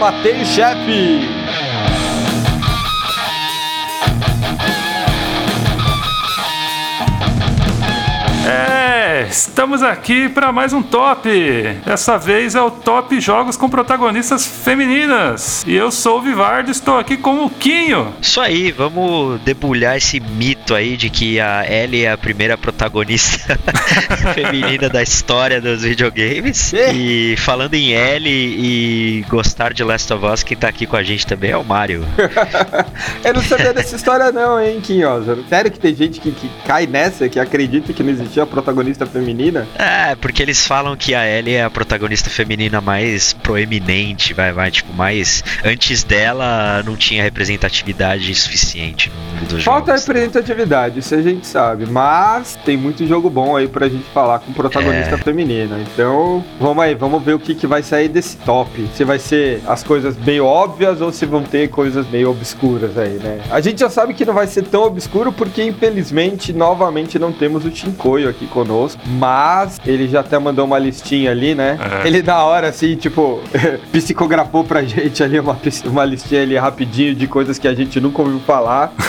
[0.00, 1.28] matei o chefe!
[8.48, 11.28] É, estamos aqui para mais um top.
[11.84, 15.64] Dessa vez é o top jogos com protagonistas femininas.
[15.66, 18.14] E eu sou o Vivardo, estou aqui com o Quinho.
[18.22, 23.58] Isso aí, vamos debulhar esse mito aí de que a Ellie é a primeira protagonista
[24.32, 26.72] feminina da história dos videogames.
[26.72, 31.02] E falando em Ellie e gostar de Last of Us, quem tá aqui com a
[31.02, 32.06] gente também é o Mario.
[33.24, 35.36] Eu não sabia dessa história não, hein, Quinhosa?
[35.48, 39.66] Sério que tem gente que, que cai nessa, que acredita que não existia protagonista feminina?
[39.74, 44.70] É, porque eles falam que a Ellie é a protagonista feminina mais proeminente, vai, vai,
[44.70, 45.42] tipo, mais.
[45.64, 50.06] Antes dela não tinha representatividade suficiente no mundo dos Falta jogos.
[50.06, 54.52] representatividade, isso a gente sabe, mas tem muito jogo bom aí pra gente falar com
[54.52, 55.18] protagonista É.
[55.18, 55.78] feminina.
[55.94, 58.88] Então, vamos aí, vamos ver o que, que vai sair desse top.
[58.94, 63.18] Se vai ser as coisas meio óbvias ou se vão ter coisas meio obscuras aí,
[63.22, 63.40] né?
[63.50, 67.64] A gente já sabe que não vai ser tão obscuro porque, infelizmente, novamente não temos
[67.64, 71.78] o Chincoio aqui conosco, mas ele já até mandou uma listinha ali, né?
[72.02, 72.06] É.
[72.06, 73.40] Ele na hora, assim, tipo,
[74.40, 78.22] psicografou pra gente ali uma, uma listinha ali rapidinho de coisas que a gente nunca
[78.22, 78.92] ouviu falar.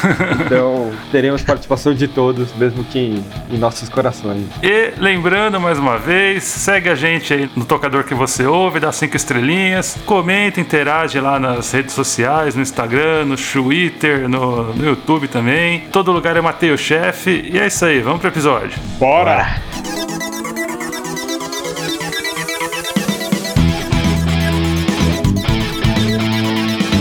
[0.41, 4.45] Então, teremos participação de todos, mesmo que em, em nossos corações.
[4.61, 8.91] E lembrando mais uma vez, segue a gente aí no tocador que você ouve, dá
[8.91, 15.27] cinco estrelinhas, comenta, interage lá nas redes sociais, no Instagram, no Twitter, no, no YouTube
[15.27, 15.81] também.
[15.91, 17.49] Todo lugar é Matei o Chefe.
[17.51, 18.77] E é isso aí, vamos pro episódio.
[18.99, 19.90] Bora!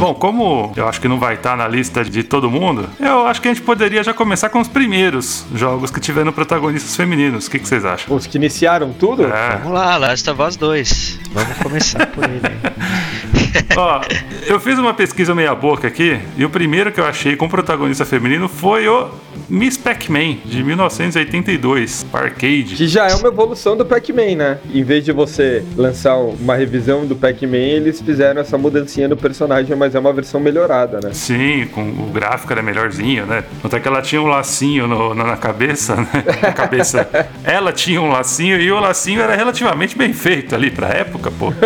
[0.01, 3.39] Bom, como eu acho que não vai estar na lista de todo mundo, eu acho
[3.43, 7.47] que a gente poderia já começar com os primeiros jogos que tiveram protagonistas femininos.
[7.47, 8.17] O que, que vocês acham?
[8.17, 9.27] Os que iniciaram tudo?
[9.27, 9.59] É.
[9.59, 11.21] Vamos lá, Last of Us 2.
[11.33, 12.41] Vamos começar por ele.
[13.77, 14.01] Ó,
[14.47, 18.07] eu fiz uma pesquisa meia boca aqui e o primeiro que eu achei com protagonista
[18.07, 19.11] feminino foi o
[19.51, 22.77] Miss Pac-Man de 1982, pra arcade.
[22.77, 24.59] Que já é uma evolução do Pac-Man, né?
[24.73, 29.75] Em vez de você lançar uma revisão do Pac-Man, eles fizeram essa mudancinha no personagem,
[29.77, 31.11] mas é uma versão melhorada, né?
[31.13, 33.43] Sim, com o gráfico era melhorzinho, né?
[33.63, 36.09] Até que ela tinha um lacinho no- na, na cabeça, né?
[36.43, 37.09] Na cabeça.
[37.45, 41.53] Ela tinha um lacinho e o lacinho era relativamente bem feito ali pra época, pô.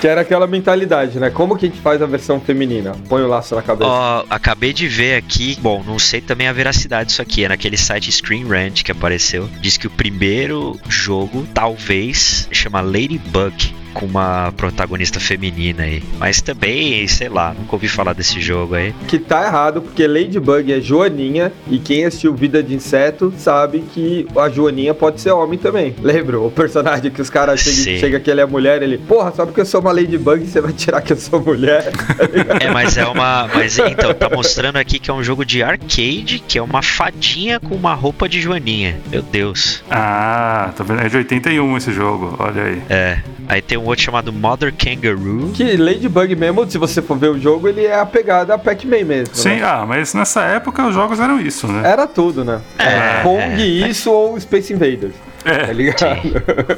[0.00, 1.28] Que era aquela mentalidade, né?
[1.30, 2.92] Como que a gente faz a versão feminina?
[3.08, 3.90] Põe o laço na cabeça.
[3.90, 7.76] Ó, acabei de ver aqui, bom, não sei também a veracidade disso aqui, é naquele
[7.76, 14.52] site Screen Rant que apareceu, diz que o primeiro jogo, talvez, chama Ladybug, com uma
[14.56, 16.02] protagonista feminina aí.
[16.18, 18.94] Mas também, sei lá, nunca ouvi falar desse jogo aí.
[19.08, 24.26] Que tá errado, porque Ladybug é Joaninha, e quem assistiu Vida de Inseto sabe que
[24.36, 25.94] a Joaninha pode ser homem também.
[26.00, 26.40] Lembra?
[26.40, 29.60] O personagem que os caras chegam chega que ele é mulher, ele, porra, só porque
[29.60, 31.90] eu sou uma Ladybug, você vai tirar que eu sou mulher.
[32.60, 33.48] É, mas é uma.
[33.52, 37.58] Mas então, tá mostrando aqui que é um jogo de arcade, que é uma fadinha
[37.58, 38.98] com uma roupa de Joaninha.
[39.10, 39.82] Meu Deus.
[39.90, 41.00] Ah, tá vendo?
[41.00, 42.82] É de 81 esse jogo, olha aí.
[42.88, 43.18] É.
[43.48, 45.52] Aí tem um outro chamado Mother Kangaroo.
[45.52, 49.34] que Ladybug mesmo, se você for ver o jogo, ele é apegado a Pac-Man mesmo.
[49.34, 49.62] Sim, né?
[49.64, 51.88] ah, mas nessa época os jogos eram isso, né?
[51.88, 52.60] Era tudo, né?
[52.78, 53.88] É, Pong, é.
[53.88, 55.14] isso ou Space Invaders.
[55.44, 55.72] Tá É.
[55.72, 56.20] ligado?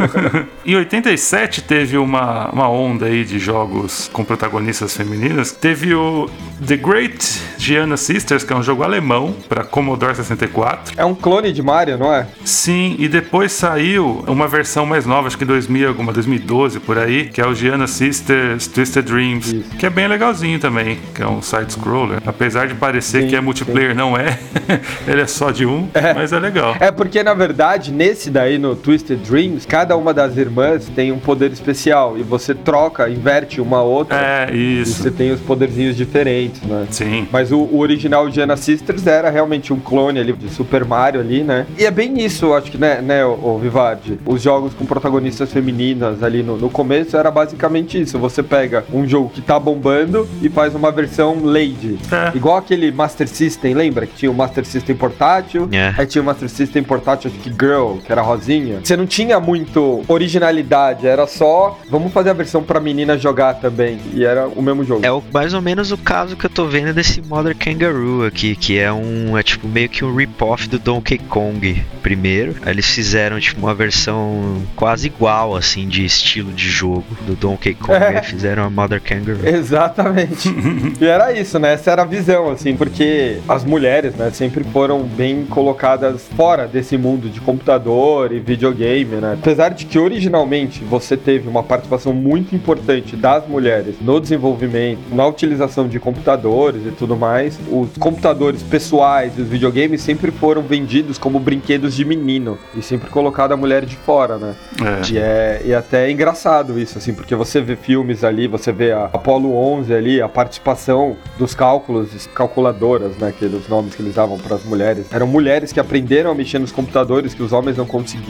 [0.64, 5.50] Em 87 teve uma, uma onda aí de jogos com protagonistas femininas.
[5.52, 6.28] Teve o
[6.66, 10.94] The Great Gianna Sisters, que é um jogo alemão para Commodore 64.
[10.96, 12.26] É um clone de Mario, não é?
[12.44, 16.98] Sim, e depois saiu uma versão mais nova, acho que em 2000, alguma 2012 por
[16.98, 19.70] aí, que é o Gianna Sisters Twisted Dreams, Isso.
[19.76, 22.18] que é bem legalzinho também, que é um side scroller.
[22.24, 24.38] Apesar de parecer Sim, que é multiplayer, não é.
[25.06, 26.76] Ele é só de um, mas é legal.
[26.78, 31.18] É porque, na verdade, nesse daí, no Twisted Dreams, cada uma das irmãs tem um
[31.18, 32.16] poder especial.
[32.18, 34.16] E você troca, inverte uma a outra.
[34.16, 35.02] É, E isso.
[35.02, 36.86] você tem os poderzinhos diferentes, né?
[36.90, 37.26] Sim.
[37.30, 41.42] Mas o, o original Gianna Sisters era realmente um clone ali de Super Mario ali,
[41.42, 41.66] né?
[41.78, 44.18] E é bem isso, eu acho que, né, né o, o Vivardi?
[44.26, 48.18] Os jogos com protagonistas femininas ali no, no começo era basicamente isso.
[48.18, 51.98] Você pega um jogo que tá bombando e faz uma versão Lady.
[52.10, 52.36] É.
[52.36, 54.06] Igual aquele Master System, lembra?
[54.06, 55.68] Que tinha o Master System portátil.
[55.72, 55.94] É.
[55.96, 58.41] Aí tinha o Master System portátil, acho que Girl, que era rosinha.
[58.82, 63.98] Você não tinha muito originalidade, era só vamos fazer a versão pra menina jogar também.
[64.14, 65.04] E era o mesmo jogo.
[65.04, 68.56] É o, mais ou menos o caso que eu tô vendo desse Mother Kangaroo aqui,
[68.56, 69.36] que é um.
[69.36, 72.56] É tipo meio que um rip-off do Donkey Kong primeiro.
[72.62, 77.74] Aí eles fizeram tipo uma versão quase igual, assim, de estilo de jogo do Donkey
[77.74, 77.92] Kong.
[77.92, 78.18] É.
[78.18, 79.46] E fizeram a Mother Kangaroo.
[79.46, 80.48] Exatamente.
[81.00, 81.74] e era isso, né?
[81.74, 86.96] Essa era a visão, assim, porque as mulheres, né, sempre foram bem colocadas fora desse
[86.96, 89.36] mundo de computador e videogame, né?
[89.38, 95.26] Apesar de que originalmente você teve uma participação muito importante das mulheres no desenvolvimento, na
[95.26, 101.18] utilização de computadores e tudo mais, os computadores pessoais e os videogames sempre foram vendidos
[101.18, 104.54] como brinquedos de menino e sempre colocado a mulher de fora, né?
[104.80, 105.12] É.
[105.12, 108.92] E, é, e até é engraçado isso, assim, porque você vê filmes ali, você vê
[108.92, 114.14] a Apollo 11 ali, a participação dos cálculos, calculadoras, né, que os nomes que eles
[114.14, 115.06] davam para as mulheres.
[115.12, 118.21] Eram mulheres que aprenderam a mexer nos computadores que os homens não conseguiam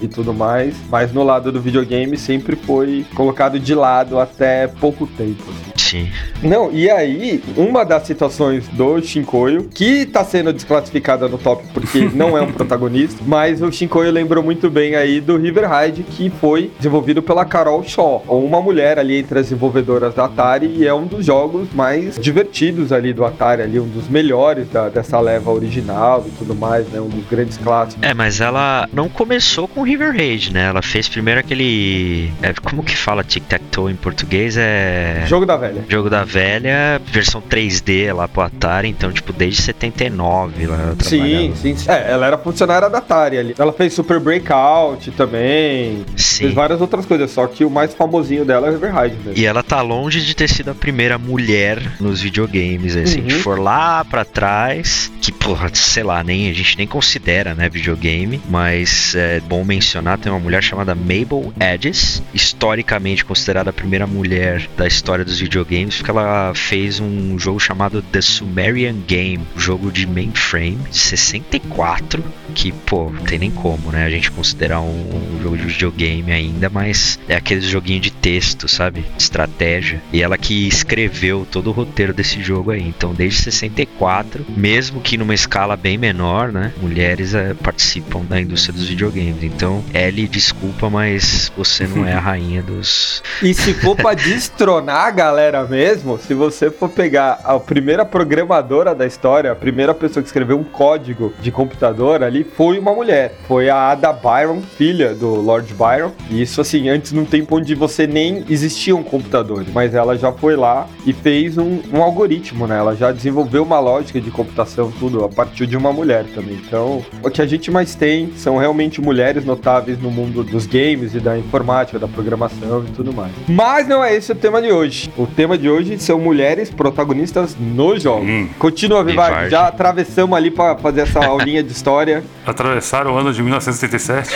[0.00, 5.06] e tudo mais, mas no lado do videogame sempre foi colocado de lado até pouco
[5.06, 5.42] tempo.
[5.50, 5.76] Assim.
[5.86, 6.08] Sim.
[6.42, 12.10] Não, e aí, uma das situações do Shinkoio, que tá sendo desclassificada no top porque
[12.12, 16.28] não é um protagonista, mas o Shinkoio lembrou muito bem aí do River Ride, que
[16.28, 20.92] foi desenvolvido pela Carol Shaw, uma mulher ali entre as desenvolvedoras da Atari, e é
[20.92, 25.50] um dos jogos mais divertidos ali do Atari, ali, um dos melhores da, dessa leva
[25.50, 27.00] original e tudo mais, né?
[27.00, 28.02] Um dos grandes clássicos.
[28.02, 30.66] É, mas ela não começou com River Raid, né?
[30.66, 32.30] Ela fez primeiro aquele.
[32.42, 34.56] É, como que fala Tic-Tac-Toe em português?
[34.58, 35.24] É.
[35.26, 35.84] Jogo da velha.
[35.88, 41.74] Jogo da velha, versão 3D lá pro Atari, então, tipo, desde 79 lá Sim, sim.
[41.88, 43.54] É, ela era funcionária da Atari ali.
[43.58, 46.04] Ela fez Super Breakout também.
[46.16, 46.44] Sim.
[46.44, 49.40] Fez várias outras coisas, só que o mais famosinho dela é River Raid mesmo.
[49.40, 53.00] E ela tá longe de ter sido a primeira mulher nos videogames, assim.
[53.00, 53.06] Uhum.
[53.06, 56.86] Se a gente for lá pra trás, que, porra, sei lá, nem, a gente nem
[56.86, 63.70] considera, né, videogame, mas é bom mencionar, tem uma mulher chamada Mabel Edges, historicamente considerada
[63.70, 68.96] a primeira mulher da história dos videogames, porque ela fez um jogo chamado The Sumerian
[69.06, 72.24] Game, jogo de mainframe de 64,
[72.54, 76.32] que, pô, não tem nem como, né, a gente considerar um, um jogo de videogame
[76.32, 81.72] ainda, mas é aquele joguinho de texto, sabe, estratégia, e ela que escreveu todo o
[81.72, 87.34] roteiro desse jogo aí, então desde 64, mesmo que numa escala bem menor, né, mulheres
[87.34, 92.62] é, participam da indústria dos videogames, então Ellie, desculpa, mas você não é a rainha
[92.62, 93.22] dos...
[93.42, 98.94] e se for pra destronar a galera mesmo, se você for pegar a primeira programadora
[98.94, 103.34] da história, a primeira pessoa que escreveu um código de computador ali foi uma mulher.
[103.46, 106.12] Foi a Ada Byron, filha do Lord Byron.
[106.30, 110.56] E isso assim, antes num tempo onde você nem existiam computadores, mas ela já foi
[110.56, 112.78] lá e fez um, um algoritmo, né?
[112.78, 116.54] Ela já desenvolveu uma lógica de computação, tudo, a partir de uma mulher também.
[116.54, 121.14] Então, o que a gente mais tem são realmente mulheres notáveis no mundo dos games
[121.14, 123.32] e da informática, da programação e tudo mais.
[123.48, 125.10] Mas não é esse o tema de hoje.
[125.16, 128.24] O tema de hoje são mulheres protagonistas no jogo.
[128.24, 128.48] Hum.
[128.58, 129.48] Continua, Vivar.
[129.48, 132.22] Já atravessamos ali para fazer essa aulinha de história.
[132.46, 134.34] Atravessaram o ano de 1977.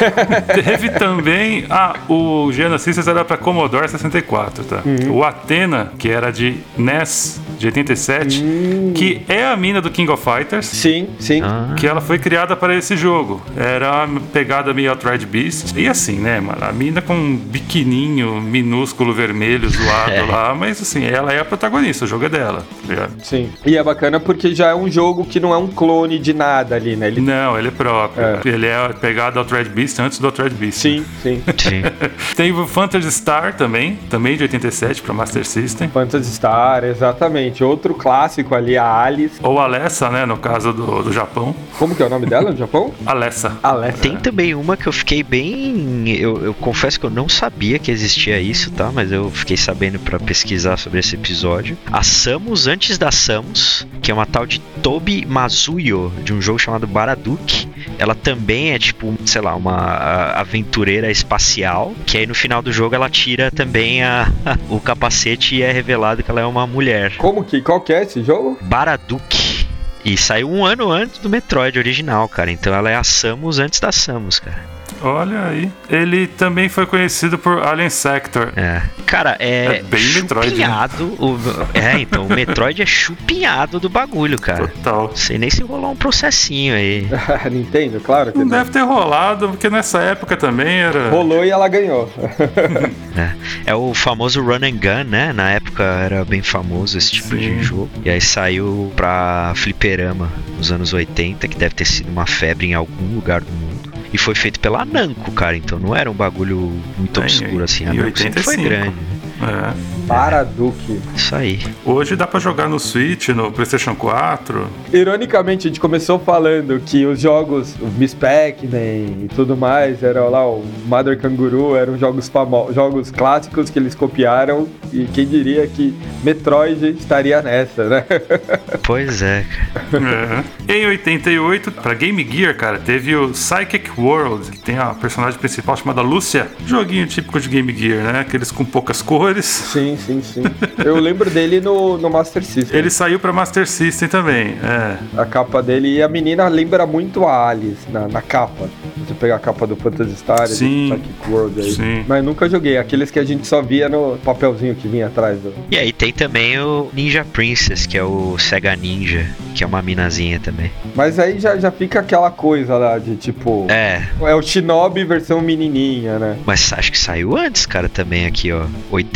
[0.62, 1.64] Teve também.
[1.68, 4.82] Ah, o Genesis era para Commodore 64, tá?
[4.84, 5.16] Uhum.
[5.16, 8.92] O Athena, que era de NES de 87, uhum.
[8.94, 10.66] que é a mina do King of Fighters.
[10.66, 11.42] Sim, sim.
[11.42, 11.74] Ah.
[11.76, 13.40] Que ela foi criada para esse jogo.
[13.56, 15.76] Era pegada meio Outright Beast.
[15.76, 16.64] E assim, né, mano?
[16.64, 20.22] A mina com um biquininho minúsculo vermelho zoado é.
[20.22, 22.64] lá, mas assim, ela é a protagonista, o jogo é dela.
[22.86, 23.50] Tá sim.
[23.64, 26.76] E é bacana porque já é um jogo que não é um clone de nada
[26.76, 27.08] ali, né?
[27.08, 27.20] Ele...
[27.20, 28.24] Não, ele é próprio.
[28.24, 28.40] É.
[28.44, 30.78] Ele é pegado ao Thread Beast antes do Thread Beast.
[30.78, 31.42] Sim, sim.
[31.56, 31.82] sim.
[32.36, 35.88] Tem o Phantasy Star também, também de 87 para Master System.
[35.88, 37.62] Phantasy Star, exatamente.
[37.62, 39.38] Outro clássico ali, a Alice.
[39.42, 41.54] Ou Alessa, né, no caso do, do Japão.
[41.78, 42.92] Como que é o nome dela no Japão?
[43.04, 43.58] Alessa.
[43.62, 43.98] Alessa.
[43.98, 46.08] Tem também uma que eu fiquei bem.
[46.08, 48.90] Eu, eu confesso que eu não sabia que existia isso, tá?
[48.92, 51.76] Mas eu fiquei sabendo para pesquisar sobre esse episódio.
[51.90, 56.58] A Samus antes da Samus, que é uma tal de Tobi Mazuyo, de um jogo
[56.58, 57.68] chamado Baraduk.
[57.98, 62.94] Ela também é tipo, sei lá, uma aventureira espacial, que aí no final do jogo
[62.94, 64.30] ela tira também a,
[64.68, 67.16] o capacete e é revelado que ela é uma mulher.
[67.16, 67.60] Como que?
[67.60, 68.58] Qual que é esse jogo?
[68.62, 69.59] Baraduk.
[70.04, 72.50] E saiu um ano antes do Metroid original, cara.
[72.50, 74.79] Então ela é a Samus antes da Samus, cara.
[75.02, 75.70] Olha aí.
[75.88, 78.52] Ele também foi conhecido por Alien Sector.
[78.56, 78.82] É.
[79.06, 80.56] Cara, é, é bem Metroid.
[80.56, 80.88] Né?
[81.18, 81.38] O...
[81.74, 84.68] É, então, o Metroid é chupinhado do bagulho, cara.
[84.68, 85.10] Total.
[85.16, 87.08] Sei nem se rolou um processinho aí.
[87.50, 88.44] Nintendo, claro que não.
[88.44, 91.08] Não deve ter rolado, porque nessa época também era.
[91.08, 92.10] Rolou e ela ganhou.
[93.16, 93.70] é.
[93.70, 95.32] é o famoso run and gun, né?
[95.32, 97.36] Na época era bem famoso esse tipo Sim.
[97.36, 97.90] de jogo.
[98.04, 102.74] E aí saiu pra fliperama nos anos 80, que deve ter sido uma febre em
[102.74, 103.69] algum lugar do mundo.
[104.12, 107.84] E foi feito pela Namco, cara, então não era um bagulho muito É, obscuro assim.
[107.86, 108.62] A Namco sempre foi 85.
[108.68, 108.96] grande.
[109.42, 110.06] É.
[110.06, 111.00] Para Duque.
[111.14, 111.60] Isso aí.
[111.84, 114.66] Hoje dá pra jogar no Switch, no PlayStation 4.
[114.92, 120.24] Ironicamente, a gente começou falando que os jogos, o Miss Pac-Man e tudo mais, era
[120.24, 125.66] lá o Mother Kangaroo, eram jogos famosos, jogos clássicos que eles copiaram e quem diria
[125.66, 125.94] que
[126.24, 128.04] Metroid estaria nessa, né?
[128.82, 129.44] Pois é,
[129.90, 130.44] cara.
[130.68, 130.74] É.
[130.74, 135.76] Em 88, pra Game Gear, cara, teve o Psychic World, que tem a personagem principal
[135.76, 136.48] chamada Lúcia.
[136.66, 138.20] Joguinho típico de Game Gear, né?
[138.20, 139.29] Aqueles com poucas cores.
[139.42, 140.42] Sim, sim, sim.
[140.84, 142.78] Eu lembro dele no, no Master System.
[142.78, 144.54] Ele saiu pra Master System também.
[144.62, 144.96] É.
[145.20, 148.68] A capa dele e a menina lembra muito a Alice na, na capa.
[149.06, 150.90] Você pegar a capa do Phantasy Star, do Sim.
[150.90, 151.72] Psychic World aí.
[151.72, 152.04] Sim.
[152.06, 155.52] Mas nunca joguei, aqueles que a gente só via no papelzinho que vinha atrás do.
[155.70, 159.80] E aí tem também o Ninja Princess, que é o Sega Ninja, que é uma
[159.82, 160.70] minazinha também.
[160.94, 163.66] Mas aí já, já fica aquela coisa lá de tipo.
[163.68, 166.36] É, É o Shinobi versão menininha, né?
[166.46, 168.66] mas acho que saiu antes, cara, também aqui, ó.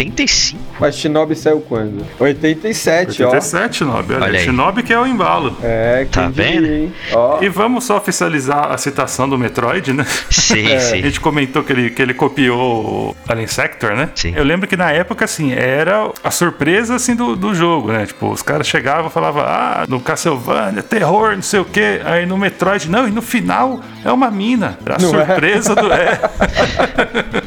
[0.04, 0.60] 85.
[0.80, 2.04] Mas Shinobi saiu quando?
[2.18, 4.14] 87, 87, Shinobi.
[4.14, 4.44] Olha, Olha aí.
[4.44, 5.56] Shinobi que é o embalo.
[5.60, 5.64] ó.
[5.66, 6.66] É, Tá diria, vendo?
[6.66, 6.92] hein?
[7.12, 7.42] Ó.
[7.42, 10.04] E vamos só oficializar a citação do Metroid, né?
[10.30, 10.76] Sim, É.
[10.76, 11.02] A sim.
[11.02, 14.10] gente comentou que ele, que ele copiou o Alien Sector, né?
[14.14, 14.32] Sim.
[14.36, 18.06] Eu lembro que na época, assim, era a surpresa, assim, do, do jogo, né?
[18.06, 22.00] Tipo, os caras chegavam e falavam, ah, no Castlevania, terror, não sei o quê.
[22.04, 24.78] Aí no Metroid, não, e no final é uma mina.
[24.84, 25.26] Era a Não é?
[25.26, 25.84] surpresa do...
[25.94, 26.18] É.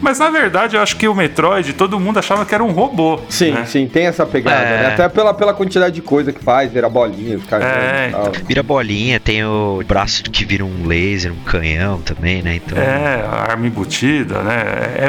[0.00, 3.20] Mas na verdade, eu acho que o Metroid, todo mundo achava que era um robô.
[3.28, 3.64] Sim, né?
[3.66, 4.82] sim, tem essa pegada, É.
[4.82, 4.86] né?
[4.94, 7.66] Até pela, pela quantidade de coisa que faz, vira bolinha, os caras.
[7.66, 8.32] É, e tal.
[8.46, 12.56] Vira bolinha, tem o braço que vira um laser, um canhão também, né?
[12.56, 12.78] Então.
[12.78, 14.62] É, a arma embutida, né?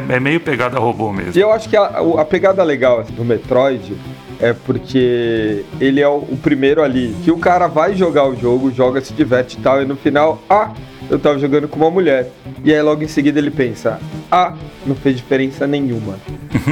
[0.10, 1.34] É, é meio pegada robô mesmo.
[1.36, 1.86] E eu acho que a,
[2.18, 3.96] a pegada legal assim, do Metroid
[4.40, 8.72] é porque ele é o, o primeiro ali que o cara vai jogar o jogo,
[8.72, 10.70] joga, se diverte e tal, e no final, ah,
[11.10, 12.30] eu tava jogando com uma mulher.
[12.64, 14.00] E aí logo em seguida ele pensa,
[14.32, 14.54] ah,
[14.86, 16.18] não fez diferença nenhuma.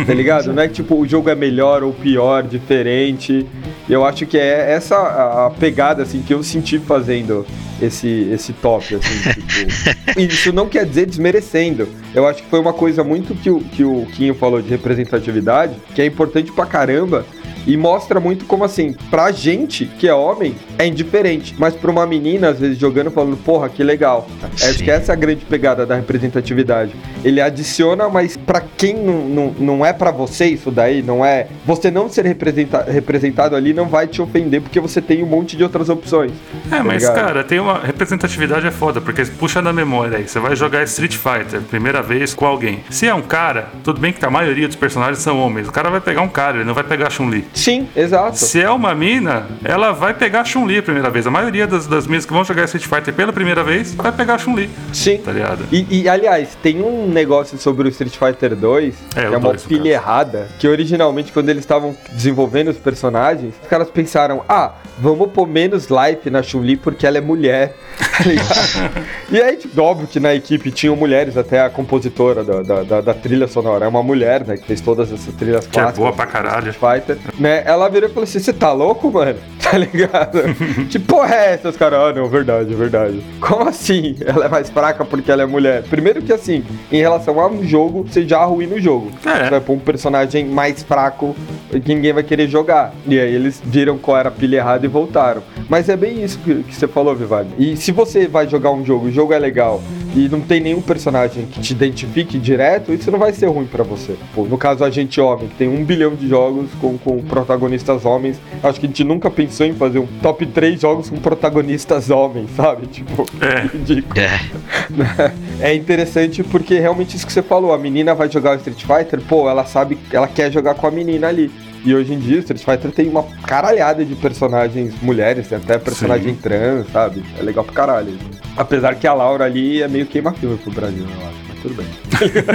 [0.06, 0.54] Tá ligado?
[0.54, 3.46] Não é que tipo, o jogo é melhor ou pior, diferente.
[3.88, 7.46] E eu acho que é essa a, pegada assim que eu senti fazendo
[7.82, 10.20] esse, esse top, assim, tipo.
[10.20, 11.88] Isso não quer dizer desmerecendo.
[12.16, 15.76] Eu acho que foi uma coisa muito que o, que o Quinho falou de representatividade,
[15.94, 17.26] que é importante pra caramba.
[17.68, 21.56] E mostra muito como assim, pra gente que é homem, é indiferente.
[21.58, 24.28] Mas pra uma menina, às vezes, jogando, falando, porra, que legal.
[24.54, 24.84] Acho Sim.
[24.84, 26.96] que essa é a grande pegada da representatividade.
[27.24, 31.48] Ele adiciona, mas pra quem não, não, não é pra você isso daí, não é.
[31.66, 35.58] Você não ser representa, representado ali não vai te ofender, porque você tem um monte
[35.58, 36.34] de outras opções.
[36.72, 37.16] É, mas ligado?
[37.16, 41.16] cara, tem uma representatividade é foda, porque puxa na memória aí, você vai jogar Street
[41.16, 42.84] Fighter, primeira vez com alguém.
[42.90, 45.90] Se é um cara, tudo bem que a maioria dos personagens são homens, o cara
[45.90, 47.46] vai pegar um cara, ele não vai pegar a Chun-Li.
[47.54, 48.38] Sim, exato.
[48.38, 51.28] Se é uma mina, ela vai pegar a Chun-Li a primeira vez.
[51.28, 54.36] A maioria das, das minas que vão jogar Street Fighter pela primeira vez vai pegar
[54.36, 55.18] a Chun-Li, Sim.
[55.18, 55.66] tá ligado?
[55.72, 59.54] E, e, aliás, tem um negócio sobre o Street Fighter 2, É, que é uma
[59.54, 65.32] pilha errada, que originalmente, quando eles estavam desenvolvendo os personagens, os caras pensaram, ah, vamos
[65.32, 67.76] pôr menos life na Chun-Li porque ela é mulher.
[68.18, 69.06] tá ligado?
[69.32, 71.70] e aí, tipo, óbvio que na equipe tinham mulheres, até a
[72.00, 75.34] compositora da, da, da- da trilha sonora é uma mulher, né, que fez todas essas
[75.36, 75.98] trilhas Que é clássicas.
[76.00, 76.74] boa pra caralho.
[76.74, 77.64] Fighter, né?
[77.66, 79.36] Ela virou e falou assim: Você tá louco, mano?
[79.66, 80.38] Tá ligado?
[80.92, 81.70] que porra é essa?
[81.70, 83.20] Os caras, ah, não, verdade, verdade.
[83.42, 84.16] Como assim?
[84.24, 85.82] Ela é mais fraca porque ela é mulher?
[85.90, 89.12] Primeiro que assim, em relação a um jogo, você já arruína o jogo.
[89.26, 89.46] É.
[89.46, 91.36] Você vai pôr um personagem mais fraco
[91.84, 92.94] que ninguém vai querer jogar.
[93.08, 95.42] E aí eles viram qual era a pilha errada e voltaram.
[95.68, 97.50] Mas é bem isso que, que você falou, Vivaldi.
[97.58, 99.82] E se você vai jogar um jogo, o jogo é legal
[100.16, 103.84] e não tem nenhum personagem que te identifique direto, isso não vai ser ruim pra
[103.84, 104.16] você.
[104.34, 108.06] Pô, no caso, a gente homem, que tem um bilhão de jogos com, com protagonistas
[108.06, 112.10] homens, acho que a gente nunca pensou em fazer um top 3 jogos com protagonistas
[112.10, 112.88] homens, sabe?
[112.88, 113.62] Tipo, É.
[113.76, 114.14] ridículo.
[114.20, 118.82] É, É interessante porque realmente isso que você falou, a menina vai jogar o Street
[118.84, 121.52] Fighter, pô, ela sabe, ela quer jogar com a menina ali.
[121.84, 125.78] E hoje em dia o Street Fighter tem uma caralhada de personagens mulheres, tem até
[125.78, 126.40] personagem Sim.
[126.42, 127.24] trans, sabe?
[127.40, 128.18] É legal pra caralho.
[128.58, 131.88] Apesar que a Laura ali é meio queima-filme pro Brasil, eu acho, tudo bem.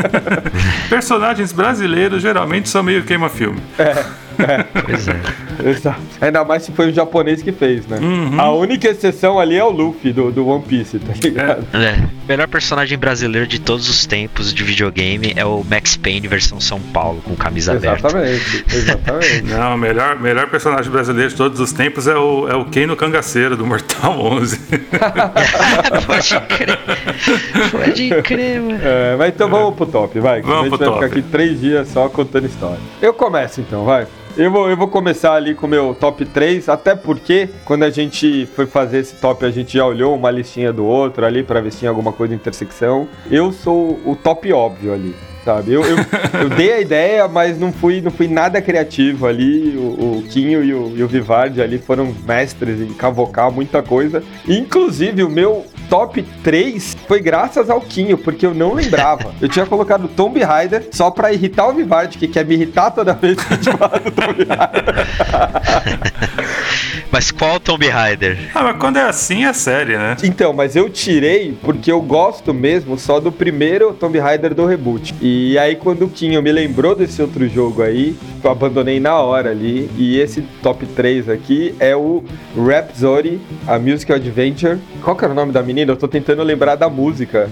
[0.88, 3.60] Personagens brasileiros geralmente são meio queima-filme.
[4.84, 5.70] Pois é.
[5.70, 6.00] Exato.
[6.20, 7.98] Ainda mais se foi um japonês que fez, né?
[7.98, 8.40] Uhum.
[8.40, 11.66] A única exceção ali é o Luffy do, do One Piece, tá ligado?
[11.74, 11.96] É.
[12.28, 16.80] Melhor personagem brasileiro de todos os tempos de videogame é o Max Payne versão São
[16.80, 18.08] Paulo, com camisa aberta.
[18.08, 19.42] Exatamente, exatamente.
[19.50, 22.86] Não, o melhor, melhor personagem brasileiro de todos os tempos é o, é o Ken
[22.86, 24.58] no Cangaceiro, do Mortal 11.
[26.06, 26.78] Pode crer.
[27.70, 28.80] Pode crer, mano.
[28.82, 30.40] É, mas então vamos pro top, vai.
[30.40, 31.18] que Vamos a gente pro vai ficar top.
[31.18, 32.78] aqui três dias só contando história.
[33.00, 34.06] Eu começo então, vai.
[34.40, 37.90] Eu vou, eu vou começar ali com o meu top 3, até porque quando a
[37.90, 41.60] gente foi fazer esse top, a gente já olhou uma listinha do outro ali para
[41.60, 43.06] ver se tinha alguma coisa de intersecção.
[43.30, 45.72] Eu sou o top óbvio ali sabe?
[45.72, 45.96] Eu, eu,
[46.42, 49.76] eu, dei a ideia, mas não fui, não fui nada criativo ali.
[49.76, 54.22] O, o Quinho e o, e o Vivardi ali foram mestres em cavocar muita coisa.
[54.46, 59.34] Inclusive, o meu top 3 foi graças ao Quinho, porque eu não lembrava.
[59.40, 63.12] Eu tinha colocado Tomb Raider só pra irritar o Vivardi, que quer me irritar toda
[63.14, 64.94] vez que a gente fala do Tomb Raider.
[67.10, 68.50] mas qual Tomb Raider?
[68.54, 70.16] Ah, mas quando é assim é série, né?
[70.22, 75.14] Então, mas eu tirei porque eu gosto mesmo só do primeiro Tomb Raider do reboot.
[75.20, 79.50] E aí, quando o Quinho me lembrou desse outro jogo aí, eu abandonei na hora
[79.50, 79.90] ali.
[79.96, 82.24] E esse top 3 aqui é o
[82.56, 84.78] Rhapsody, a Musical Adventure.
[85.02, 85.92] Qual que era o nome da menina?
[85.92, 87.50] eu tô tentando lembrar da música.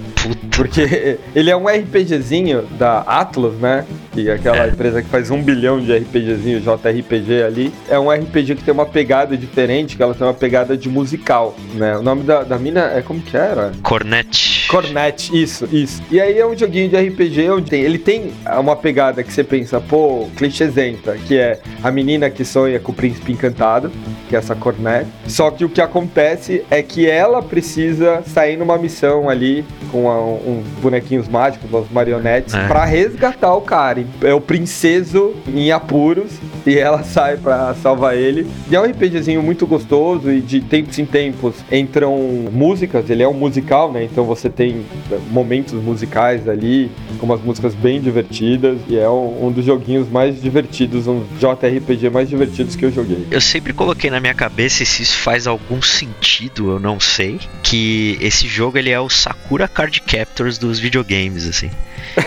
[0.57, 3.85] Porque ele é um RPGzinho da Atlas, né?
[4.25, 4.69] Que é aquela é.
[4.69, 7.73] empresa que faz um bilhão de RPGzinho, JRPG ali.
[7.89, 11.55] É um RPG que tem uma pegada diferente, que ela tem uma pegada de musical,
[11.75, 11.97] né?
[11.97, 13.73] O nome da, da mina é como que era?
[13.83, 14.67] Cornet.
[14.69, 16.03] Cornet, isso, isso.
[16.11, 19.43] E aí é um joguinho de RPG onde tem, ele tem uma pegada que você
[19.43, 23.91] pensa, pô, clichêzenta, que é a menina que sonha com o príncipe encantado,
[24.29, 25.07] que é essa Cornet.
[25.27, 30.21] Só que o que acontece é que ela precisa sair numa missão ali com a,
[30.23, 32.67] uns bonequinhos mágicos, umas marionetes, é.
[32.67, 34.01] para resgatar o cara.
[34.23, 36.33] É o princeso em apuros
[36.67, 38.47] e ela sai para salvar ele.
[38.71, 42.17] E é um RPGzinho muito gostoso e de tempos em tempos entram
[42.53, 44.05] músicas, ele é um musical, né?
[44.05, 44.85] Então você tem
[45.31, 50.41] momentos musicais ali, com umas músicas bem divertidas e é um, um dos joguinhos mais
[50.41, 53.27] divertidos, um JRPG mais divertidos que eu joguei.
[53.31, 58.19] Eu sempre coloquei na minha cabeça se isso faz algum sentido, eu não sei, que
[58.21, 61.71] esse jogo ele é o Sakura Card Captors dos videogames, assim.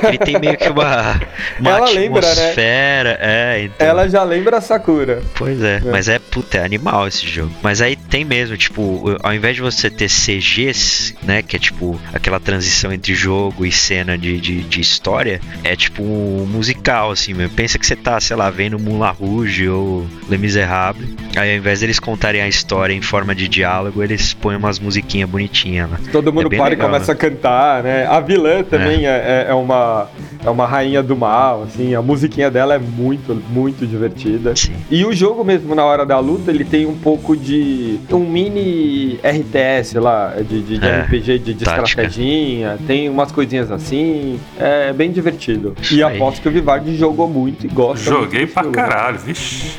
[0.04, 1.20] Ele tem meio que uma,
[1.60, 3.10] uma Ela atmosfera.
[3.10, 3.18] Lembra, né?
[3.20, 3.88] é, então...
[3.88, 5.22] Ela já lembra a Sakura.
[5.36, 7.52] Pois é, é, mas é, puta, é animal esse jogo.
[7.62, 12.00] Mas aí tem mesmo, tipo, ao invés de você ter CGs, né, que é tipo
[12.14, 17.34] aquela transição entre jogo e cena de, de, de história, é tipo um musical, assim,
[17.34, 17.56] mesmo.
[17.56, 21.08] Pensa que você tá, sei lá, vendo Moulin Rouge ou Les Miserables.
[21.36, 25.30] Aí ao invés deles contarem a história em forma de diálogo, eles põem umas musiquinhas
[25.30, 26.00] bonitinhas lá.
[26.12, 27.18] Todo mundo é para legal, e começa né?
[27.18, 28.06] a cantar, né?
[28.08, 30.08] A vilã também é, é, é uma
[30.44, 34.56] é uma rainha do mal, assim, a musiquinha dela é muito, muito divertida.
[34.56, 34.74] Sim.
[34.90, 39.20] E o jogo mesmo, na hora da luta, ele tem um pouco de um mini
[39.24, 44.92] RTS lá, de, de, de é, RPG, de, de estratégia, tem umas coisinhas assim, é
[44.92, 45.76] bem divertido.
[45.82, 46.16] Isso e aí.
[46.16, 48.76] aposto que o Vivardi jogou muito e gosta Joguei pra jogo.
[48.76, 49.72] caralho, vixi.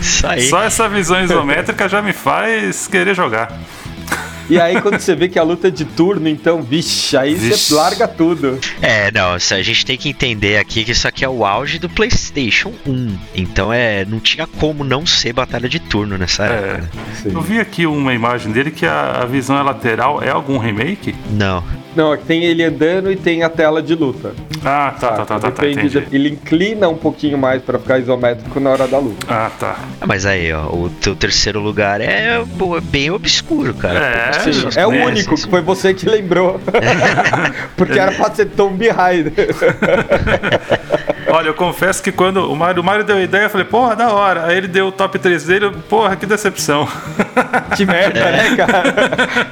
[0.50, 3.58] Só essa visão isométrica já me faz querer jogar.
[4.52, 7.58] E aí, quando você vê que a luta é de turno, então, vixe, aí vixe.
[7.58, 8.58] você larga tudo.
[8.82, 11.88] É, não, a gente tem que entender aqui que isso aqui é o auge do
[11.88, 13.18] PlayStation 1.
[13.34, 16.90] Então, é, não tinha como não ser batalha de turno nessa é, época.
[17.24, 20.22] Eu vi aqui uma imagem dele que a, a visão é lateral.
[20.22, 21.14] É algum remake?
[21.30, 21.64] Não.
[21.94, 24.32] Não, tem ele andando e tem a tela de luta.
[24.64, 27.98] Ah, tá, tá, tá, tá, tá Depende tá, ele inclina um pouquinho mais para ficar
[27.98, 29.26] isométrico na hora da luta.
[29.28, 29.76] Ah, tá.
[30.00, 33.98] Ah, mas aí, ó, o teu terceiro lugar é, é bem obscuro, cara.
[33.98, 36.60] É, Sim, é o único, que foi você que lembrou.
[37.76, 39.32] Porque era pra ser Tomb Raider.
[41.28, 43.94] Olha, eu confesso que quando o Mário, o Mário deu a ideia, eu falei, porra,
[43.96, 44.46] da hora.
[44.46, 46.88] Aí ele deu o top 3 dele, porra, que decepção.
[47.76, 48.32] Que merda, é.
[48.50, 48.94] né, cara?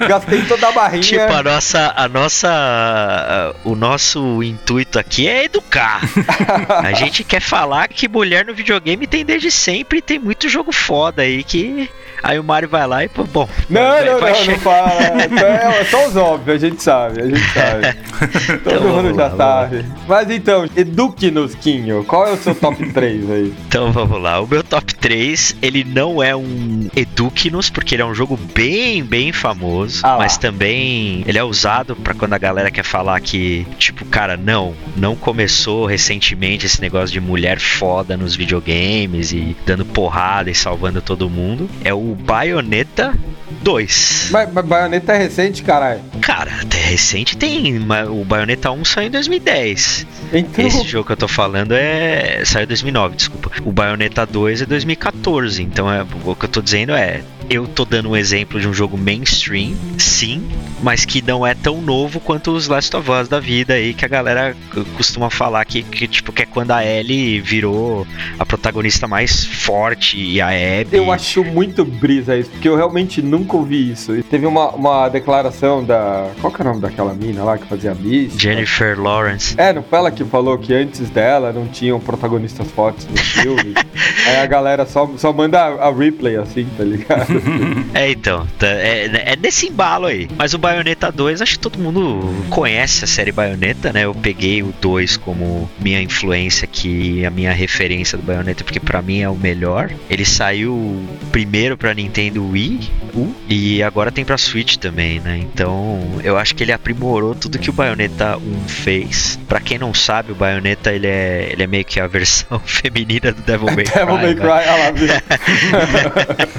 [0.07, 1.03] Gastei toda a barrinha.
[1.03, 6.03] Tipo, a nossa, a nossa, o nosso intuito aqui é educar.
[6.85, 10.71] a gente quer falar que mulher no videogame tem desde sempre e tem muito jogo
[10.71, 11.89] foda aí que
[12.23, 13.49] Aí o Mario vai lá e, pô, bom.
[13.69, 14.93] Não, vai, não, vai não, não fala.
[14.93, 17.95] É, é só os óbvios, a gente sabe, a gente sabe.
[18.63, 19.85] Todo então, mundo já lá, sabe.
[20.07, 22.05] Mas então, eduque-nos, Quinho.
[22.05, 23.55] Qual é o seu top 3 aí?
[23.67, 24.41] Então vamos lá.
[24.41, 29.03] O meu top 3, ele não é um eduque-nos, porque ele é um jogo bem,
[29.03, 30.01] bem famoso.
[30.03, 34.37] Ah, mas também ele é usado para quando a galera quer falar que, tipo, cara,
[34.37, 40.55] não, não começou recentemente esse negócio de mulher foda nos videogames e dando porrada e
[40.55, 41.69] salvando todo mundo.
[41.85, 43.15] É o Bayonetta
[43.63, 44.29] 2.
[44.31, 46.01] Mas, mas Bayonetta é recente, caralho.
[46.21, 47.79] Cara, até recente tem.
[48.09, 50.07] O Bayonetta 1 saiu em 2010.
[50.33, 50.67] Então...
[50.67, 52.43] Esse jogo que eu tô falando é.
[52.45, 53.51] Saiu em 2009, desculpa.
[53.65, 55.63] O Bayonetta 2 é 2014.
[55.63, 58.73] Então é, o que eu tô dizendo é eu tô dando um exemplo de um
[58.73, 60.49] jogo mainstream, sim,
[60.81, 64.05] mas que não é tão novo quanto os Last of Us da vida aí, que
[64.05, 64.57] a galera
[64.97, 68.07] costuma falar que, que tipo, que é quando a Ellie virou
[68.39, 70.97] a protagonista mais forte e a Abby.
[70.97, 74.17] Eu acho muito brisa isso, porque eu realmente nunca ouvi isso.
[74.17, 76.31] E teve uma, uma declaração da.
[76.41, 78.35] Qual que é o nome daquela mina lá que fazia Miss?
[78.39, 79.55] Jennifer Lawrence.
[79.59, 83.75] É, não foi ela que falou que antes dela não tinham protagonistas fortes no filme.
[84.27, 87.27] aí a galera só, só manda a, a replay assim, tá ligado?
[87.95, 88.47] é, então.
[88.59, 90.29] Tá, é, é nesse embalo aí.
[90.37, 94.05] Mas o Bayonetta 2, acho que todo mundo conhece a série Bayonetta, né?
[94.05, 99.03] Eu peguei o 2 como minha influência aqui, a minha referência do Bayonetta, porque para
[99.03, 99.91] mim é o melhor.
[100.09, 105.37] Ele saiu primeiro pra Nintendo Wii U, e agora tem pra Switch também, né?
[105.37, 109.41] Então eu acho que ele aprimorou tudo que o Bayonetta 1 fez.
[109.49, 113.33] Pra quem não sabe, o Bayonetta ele é, ele é meio que a versão feminina
[113.33, 113.95] do Devil May Cry.
[113.95, 114.93] Devil May Cry, olha lá,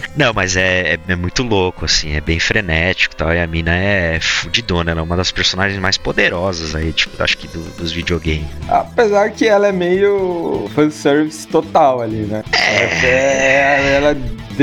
[0.17, 3.33] Não, mas é, é, é, muito louco, assim, é bem frenético e tal.
[3.33, 7.37] E a mina é fudidona, ela é uma das personagens mais poderosas aí, tipo, acho
[7.37, 8.47] que do, dos videogames.
[8.67, 12.43] Apesar que ela é meio fanservice total ali, né?
[12.51, 13.05] É.
[13.05, 14.17] é ela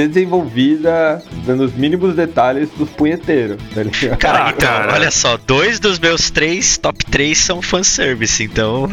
[0.07, 4.19] desenvolvida dando os mínimos detalhes dos punheteiros, tá ligado?
[4.19, 4.93] Cara, ah, então, cara.
[4.95, 8.91] olha só, dois dos meus três top 3 são fanservice, então.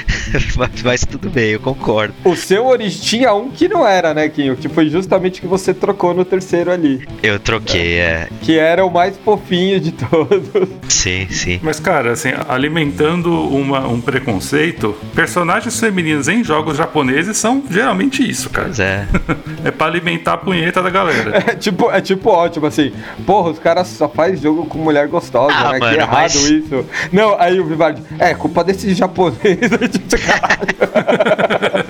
[0.84, 2.14] mas tudo bem, eu concordo.
[2.24, 4.56] O seu origem tinha um que não era, né, Kinho?
[4.56, 7.06] Que foi justamente que você trocou no terceiro ali.
[7.22, 8.02] Eu troquei, é.
[8.02, 8.28] é.
[8.40, 10.68] Que era o mais fofinho de todos.
[10.88, 11.60] Sim, sim.
[11.62, 18.50] Mas, cara, assim, alimentando uma, um preconceito, personagens femininos em jogos japoneses são geralmente isso,
[18.50, 18.68] cara.
[18.68, 19.06] Pois é.
[19.64, 21.40] é pra alimentar a punheta da galera.
[21.50, 22.92] É tipo, é tipo ótimo, assim.
[23.26, 25.78] Porra, os caras só faz jogo com mulher gostosa, ah, né?
[25.78, 26.34] Mano, que errado mas...
[26.34, 26.86] isso.
[27.12, 29.70] Não, aí o Vivardi, é culpa desses japoneses.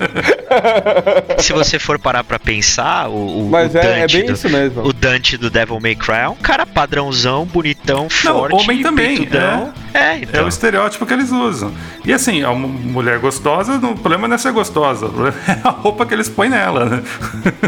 [1.39, 4.49] Se você for parar pra pensar, o, o, Mas o é, é, bem do, isso
[4.49, 4.85] mesmo.
[4.85, 8.53] O Dante do Devil May Cry é um cara padrãozão, bonitão, forte.
[8.53, 9.27] Não, homem também.
[9.93, 10.41] É, é, então.
[10.41, 11.71] é o estereótipo que eles usam.
[12.05, 15.69] E assim, a mulher gostosa, o problema não é ser gostosa, o problema é a
[15.69, 17.03] roupa que eles põem nela, né?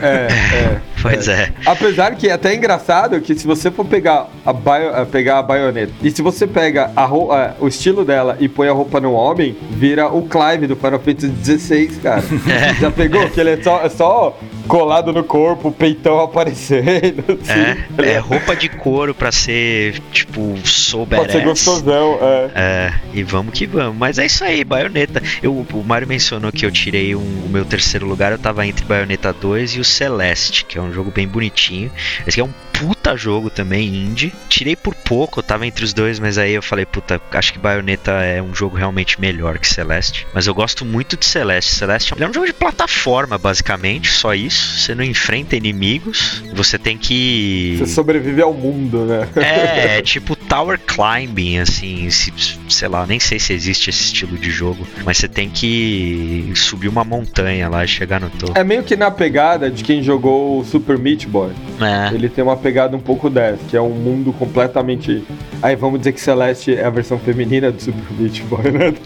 [0.02, 0.82] É, é.
[1.04, 1.34] Pois é.
[1.34, 1.54] é.
[1.65, 5.91] Apesar que é até engraçado que se você for pegar a, bio, pegar a baioneta
[6.02, 9.54] e se você pega a, a, o estilo dela e põe a roupa no homem,
[9.72, 12.24] vira o Clive do Final Fantasy XVI, cara.
[12.48, 12.72] É.
[12.79, 13.29] Já pegou?
[13.29, 17.23] Que ele é só, é só colado no corpo, o peitão aparecendo.
[17.41, 22.51] Assim, é, é roupa de couro pra ser, tipo, so Pra ser gostosão, é.
[22.55, 23.97] É, e vamos que vamos.
[23.97, 25.21] Mas é isso aí, baioneta.
[25.41, 28.86] Eu, o Mario mencionou que eu tirei um, o meu terceiro lugar, eu tava entre
[28.86, 31.91] Bayonetta 2 e o Celeste, que é um jogo bem bonitinho.
[32.25, 34.34] Esse aqui é um puta jogo também, indie.
[34.48, 37.60] Tirei por pouco, eu tava entre os dois, mas aí eu falei, puta, acho que
[37.60, 40.26] Bayonetta é um jogo realmente melhor que Celeste.
[40.34, 41.76] Mas eu gosto muito de Celeste.
[41.76, 44.80] Celeste é um jogo de plataforma, basicamente, só isso.
[44.80, 47.76] Você não enfrenta inimigos, você tem que.
[47.80, 49.28] Você sobrevive ao mundo, né?
[49.36, 52.32] É, é tipo tower climbing, assim, se,
[52.69, 56.88] sei lá, nem sei se existe esse estilo de jogo, mas você tem que subir
[56.88, 58.58] uma montanha lá e chegar no topo.
[58.58, 61.51] É meio que na pegada de quem jogou o Super Meat Boy.
[61.82, 62.13] É.
[62.13, 65.23] Ele tem uma pegada um pouco dessa, que é um mundo completamente.
[65.62, 68.93] Aí vamos dizer que Celeste é a versão feminina do Super Meat Boy, né?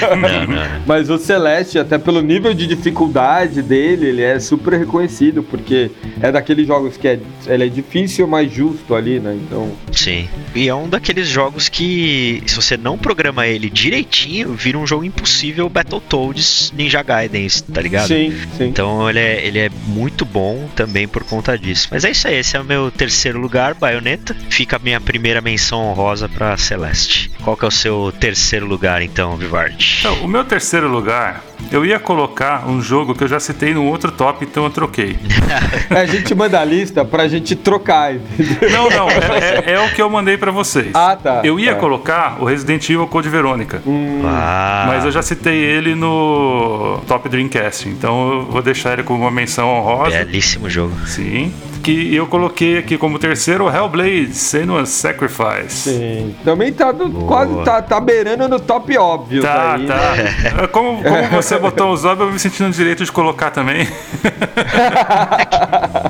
[0.00, 0.28] Tá não.
[0.28, 0.62] não, não.
[0.86, 6.30] Mas o Celeste, até pelo nível de dificuldade dele, ele é super reconhecido, porque é
[6.30, 9.36] daqueles jogos que é, ele é difícil, mas justo ali, né?
[9.46, 9.70] Então.
[9.92, 10.13] Sim.
[10.54, 15.04] E é um daqueles jogos que, se você não programa ele direitinho, vira um jogo
[15.04, 18.08] impossível Battletoads Ninja Gaiden, tá ligado?
[18.08, 18.64] Sim, sim.
[18.64, 21.88] Então ele é, ele é muito bom também por conta disso.
[21.90, 24.36] Mas é isso aí, esse é o meu terceiro lugar, Bayonetta.
[24.48, 27.30] Fica a minha primeira menção honrosa pra Celeste.
[27.42, 29.98] Qual que é o seu terceiro lugar, então, Vivard?
[30.00, 33.84] Então, o meu terceiro lugar eu ia colocar um jogo que eu já citei no
[33.84, 35.16] outro top, então eu troquei.
[35.90, 38.14] É, a gente manda a lista pra gente trocar.
[38.14, 38.70] Entendeu?
[38.70, 40.90] Não, não, é, é, é, o que eu mandei pra vocês.
[40.94, 41.40] Ah, tá.
[41.44, 41.80] Eu ia tá.
[41.80, 43.82] colocar o Resident Evil Code Verônica.
[43.86, 44.22] Hum.
[44.24, 44.84] Ah.
[44.88, 49.30] Mas eu já citei ele no Top Dreamcast, então eu vou deixar ele como uma
[49.30, 50.18] menção honrosa.
[50.18, 50.94] Belíssimo jogo.
[51.06, 51.52] Sim
[51.84, 55.90] que eu coloquei aqui como terceiro Hellblade, Senua's Sacrifice.
[55.90, 56.34] Sim.
[56.42, 59.42] Também tá do, quase tá, tá beirando no top óbvio.
[59.42, 60.14] Tá, aí, tá.
[60.16, 60.66] Né?
[60.72, 63.86] Como, como você botou os óbvios, eu me sentindo no direito de colocar também.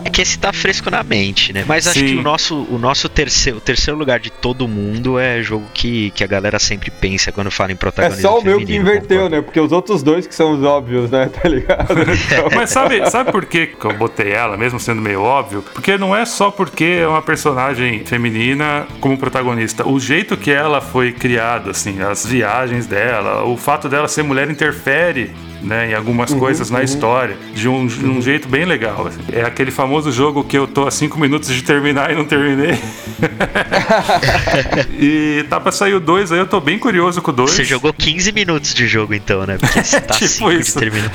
[0.05, 1.65] é que esse tá fresco na mente, né?
[1.67, 2.07] Mas acho Sim.
[2.07, 6.11] que o nosso, o nosso terceiro, o terceiro lugar de todo mundo é jogo que,
[6.13, 8.21] que a galera sempre pensa quando fala em protagonismo.
[8.21, 9.37] É só o meu que inverteu, concordo.
[9.37, 9.43] né?
[9.43, 11.31] Porque os outros dois que são os óbvios, né?
[11.35, 11.93] Tá ligado?
[11.93, 12.49] Então...
[12.55, 15.64] Mas sabe, sabe por que eu botei ela, mesmo sendo meio óbvio?
[15.73, 19.87] Porque não é só porque é uma personagem feminina como protagonista.
[19.89, 24.51] O jeito que ela foi criada, assim, as viagens dela, o fato dela ser mulher
[24.51, 25.33] interfere
[25.65, 25.91] né?
[25.91, 29.07] Em algumas coisas na história, de um, de um jeito bem legal.
[29.07, 29.21] assim.
[29.33, 32.79] É aquele famoso jogo que eu tô a cinco minutos de terminar e não terminei.
[34.99, 37.51] e tá pra sair o 2 aí, eu tô bem curioso com o 2.
[37.51, 39.57] Você jogou 15 minutos de jogo então, né?
[39.59, 40.79] Porque você tá Tipo 5 de isso.
[40.79, 41.11] terminar.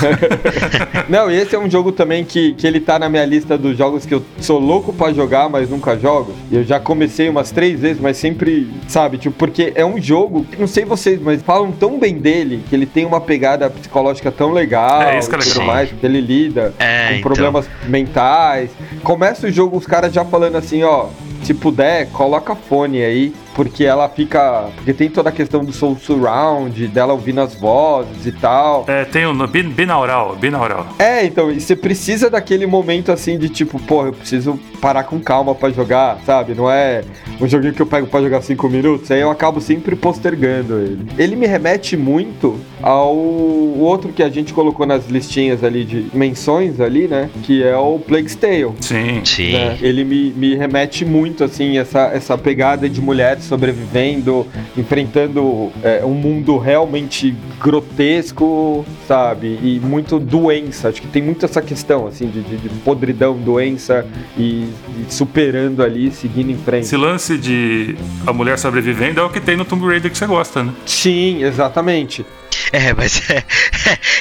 [1.10, 3.78] Não, e esse é um jogo também que, que ele tá na minha lista dos
[3.78, 6.34] jogos que eu sou louco pra jogar, mas nunca jogo.
[6.52, 10.46] E eu já comecei umas três vezes, mas sempre, sabe, tipo, porque é um jogo,
[10.58, 14.52] não sei vocês, mas falam tão bem dele, que ele tem uma pegada psicológica tão
[14.54, 15.67] legal É, isso que é tudo legal.
[15.67, 17.21] mais, ele lida É, com então.
[17.23, 18.71] problemas mentais.
[19.04, 21.08] Começa o jogo, os caras já falando assim, ó,
[21.43, 24.70] se puder, coloca fone aí, porque ela fica.
[24.76, 28.86] Porque tem toda a questão do soul surround, dela ouvindo as vozes e tal.
[28.88, 30.88] É, tem o um, bin- binaural, binaural.
[30.98, 35.20] É, então, e você precisa daquele momento assim de tipo, porra, eu preciso parar com
[35.20, 36.54] calma pra jogar, sabe?
[36.56, 37.04] Não é
[37.40, 41.06] um joguinho que eu pego pra jogar 5 minutos, aí eu acabo sempre postergando ele.
[41.18, 46.80] Ele me remete muito ao outro que a gente colocou nas listinhas ali de menções
[46.80, 47.30] ali, né?
[47.44, 48.72] Que é o Plague's Tale.
[48.82, 49.22] Sim.
[49.24, 49.54] Sim.
[49.54, 49.78] né?
[49.82, 54.45] Ele me, me remete muito, assim, essa, essa pegada de mulheres sobrevivendo,
[54.78, 59.60] enfrentando é, um mundo realmente grotesco, sabe?
[59.62, 60.89] E muito doença.
[60.89, 64.06] Acho que tem muito essa questão, assim, de, de- de podridão, doença
[64.38, 64.65] e,
[64.99, 66.84] e superando ali, seguindo em frente.
[66.84, 67.95] Esse lance de
[68.28, 70.73] a mulher sobrevivendo é o que tem no Tomb Raider que você gosta, né?
[70.86, 72.25] Sim, exatamente.
[72.72, 73.44] É, mas é,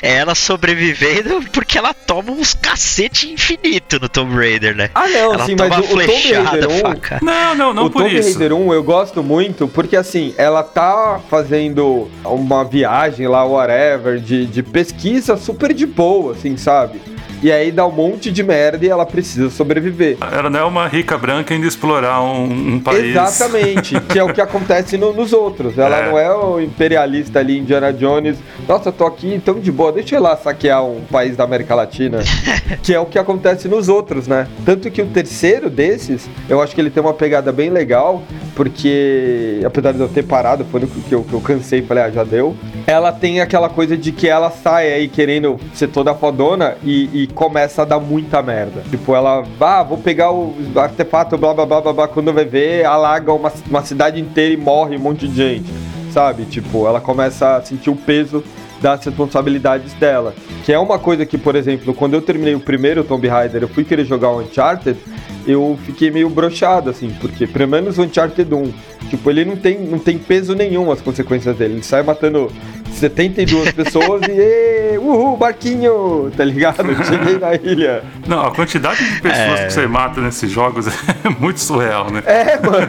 [0.02, 4.90] é ela sobrevivendo porque ela toma uns cacete infinito no Tomb Raider, né?
[4.94, 7.18] Ah, não, ela sim, toma mas o, o Tomb flechada, Raider 1, faca.
[7.22, 8.38] Não, não, não o por Tomb isso.
[8.38, 14.46] Raider 1 eu gosto muito porque assim, ela tá fazendo uma viagem lá, whatever, de,
[14.46, 17.00] de pesquisa super de boa, assim, sabe?
[17.42, 20.16] E aí dá um monte de merda e ela precisa sobreviver.
[20.32, 23.06] Ela não é uma rica branca indo explorar um, um país.
[23.06, 25.78] Exatamente, que é o que acontece no- nos outros.
[25.78, 26.08] Ela É.
[26.10, 28.38] não é o imperialista ali, Indiana Jones.
[28.66, 31.74] Nossa, tô aqui tão de boa, deixa eu ir lá saquear um país da América
[31.74, 32.18] Latina.
[32.82, 34.46] que é o que acontece nos outros, né?
[34.64, 38.22] Tanto que o terceiro desses, eu acho que ele tem uma pegada bem legal,
[38.58, 42.10] porque apesar de eu ter parado, foi no que eu, que eu cansei falei, ah,
[42.10, 42.56] já deu.
[42.88, 47.26] Ela tem aquela coisa de que ela sai aí querendo ser toda fodona e, e
[47.28, 48.82] começa a dar muita merda.
[48.90, 52.84] Tipo, ela, ah, vou pegar o artefato, blá blá blá blá blá, quando vai ver,
[52.84, 55.72] alaga uma, uma cidade inteira e morre um monte de gente,
[56.10, 56.44] sabe?
[56.44, 58.42] Tipo, ela começa a sentir o peso
[58.80, 60.34] das responsabilidades dela.
[60.64, 63.68] Que é uma coisa que, por exemplo, quando eu terminei o primeiro Tomb Raider, eu
[63.68, 64.98] fui querer jogar o Uncharted,
[65.46, 68.72] eu fiquei meio brochado, assim, porque pelo menos o Uncharted 1,
[69.08, 71.74] tipo, ele não tem, não tem peso nenhum as consequências dele.
[71.74, 72.50] Ele sai matando
[72.92, 76.84] 72 pessoas e "Ê, uhul, barquinho, tá ligado?
[77.04, 78.02] Cheguei na ilha.
[78.26, 79.66] Não, a quantidade de pessoas É.
[79.66, 80.86] que você mata nesses jogos
[81.24, 82.22] é muito surreal, né?
[82.26, 82.88] É, mano.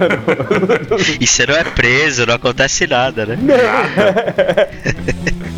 [1.20, 3.38] E você não é preso, não acontece nada, né?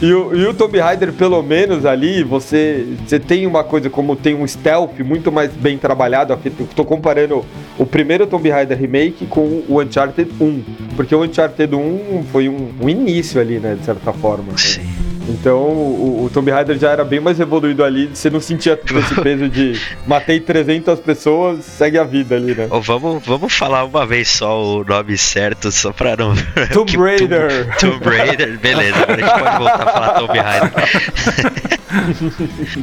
[0.02, 4.15] E o, e o Tomb Raider, pelo menos ali, você, você tem uma coisa como
[4.15, 6.34] tem um stealth muito mais bem trabalhado.
[6.34, 7.45] Aqui eu tô comparando
[7.78, 10.50] o primeiro Tomb Raider Remake com o Uncharted 1.
[10.95, 14.57] Porque o Uncharted 1 foi um, um início ali, né, de certa forma.
[14.57, 14.81] Sim.
[15.29, 19.21] Então o, o Tomb Raider já era bem mais evoluído ali, você não sentia esse
[19.21, 22.67] peso de matei 300 pessoas, segue a vida ali, né?
[22.69, 26.33] Ô, vamos, vamos falar uma vez só o nome certo, só pra não.
[26.73, 27.67] Tomb Raider.
[27.77, 30.71] Tomb, Tomb Raider, beleza, agora a gente pode voltar a falar Tomb Raider.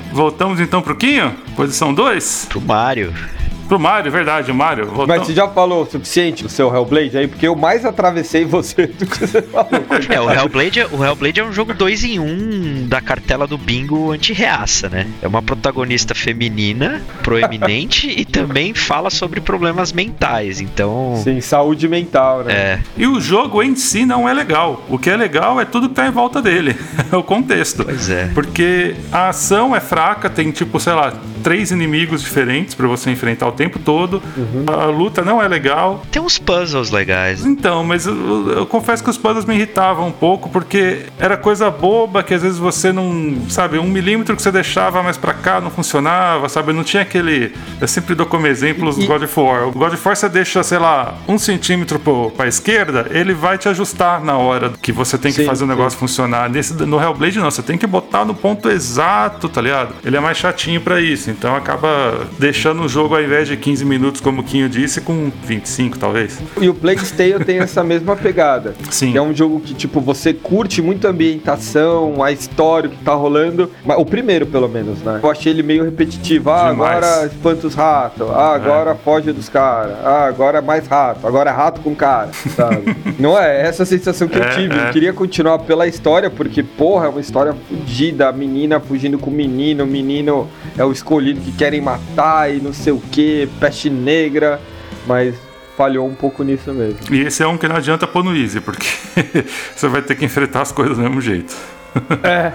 [0.12, 1.34] Voltamos então pro Quinho?
[1.56, 2.46] Posição 2?
[2.50, 3.12] Pro Mario.
[3.68, 4.90] Pro Mario, verdade, o Mario.
[5.06, 7.28] Mas você já falou o suficiente do seu Hellblade aí?
[7.28, 9.68] Porque eu mais atravessei você do que você falou.
[10.08, 13.58] É, o Hellblade, o Hellblade é um jogo 2 em 1 um da cartela do
[13.58, 15.06] bingo anti-reaça, né?
[15.20, 20.60] É uma protagonista feminina, proeminente e também fala sobre problemas mentais.
[20.60, 22.52] Então, Sim, saúde mental, né?
[22.52, 24.82] é, E o jogo em si não é legal.
[24.88, 26.74] O que é legal é tudo que tá em volta dele.
[27.12, 27.84] É o contexto.
[27.84, 28.30] pois é.
[28.32, 33.46] Porque a ação é fraca, tem tipo, sei lá, três inimigos diferentes pra você enfrentar
[33.46, 34.22] o tempo todo.
[34.66, 36.02] A luta não é legal.
[36.10, 37.44] Tem uns puzzles legais.
[37.44, 41.70] Então, mas eu, eu confesso que os puzzles me irritavam um pouco, porque era coisa
[41.70, 45.60] boba que às vezes você não, sabe, um milímetro que você deixava mais pra cá
[45.60, 46.72] não funcionava, sabe?
[46.72, 47.52] Não tinha aquele.
[47.80, 49.68] Eu sempre dou como exemplo os E- God of War.
[49.68, 53.58] O God of War você deixa, sei lá, um centímetro pro, pra esquerda, ele vai
[53.58, 55.72] te ajustar na hora que você tem que Sim, fazer o sim.
[55.74, 56.48] negócio funcionar.
[56.48, 59.94] Nesse, no Hellblade não, você tem que botar no ponto exato, tá ligado?
[60.04, 61.88] Ele é mais chatinho pra isso, então acaba
[62.38, 66.38] deixando o jogo ao invés de 15 minutos, como o Quinho disse, com 25, talvez.
[66.60, 68.74] E o Plague Tale tem essa mesma pegada.
[68.90, 69.16] Sim.
[69.16, 73.14] É um jogo que, tipo, você curte muito a ambientação, a história, o que tá
[73.14, 73.70] rolando.
[73.84, 75.20] Mas, o primeiro, pelo menos, né?
[75.22, 76.50] Eu achei ele meio repetitivo.
[76.50, 76.96] Ah, Demais.
[77.04, 78.28] agora espanta os ratos.
[78.30, 79.96] Ah, agora foge dos caras.
[80.04, 81.26] Ah, agora é mais rato.
[81.26, 82.96] Agora é rato com cara, sabe?
[83.18, 83.62] Não é?
[83.66, 84.78] Essa sensação que eu É, tive.
[84.78, 84.88] é.
[84.88, 88.28] Eu queria continuar pela história, porque, porra, é uma história fodida.
[88.28, 92.60] A menina fugindo com o menino, o menino é o escolhido que querem matar e
[92.60, 94.60] não sei o que, peste negra.
[95.06, 95.34] Mas
[95.76, 96.98] falhou um pouco nisso mesmo.
[97.10, 98.88] E esse é um que não adianta pôr no easy, porque
[99.74, 101.54] você vai ter que enfrentar as coisas do mesmo jeito.
[102.22, 102.52] É.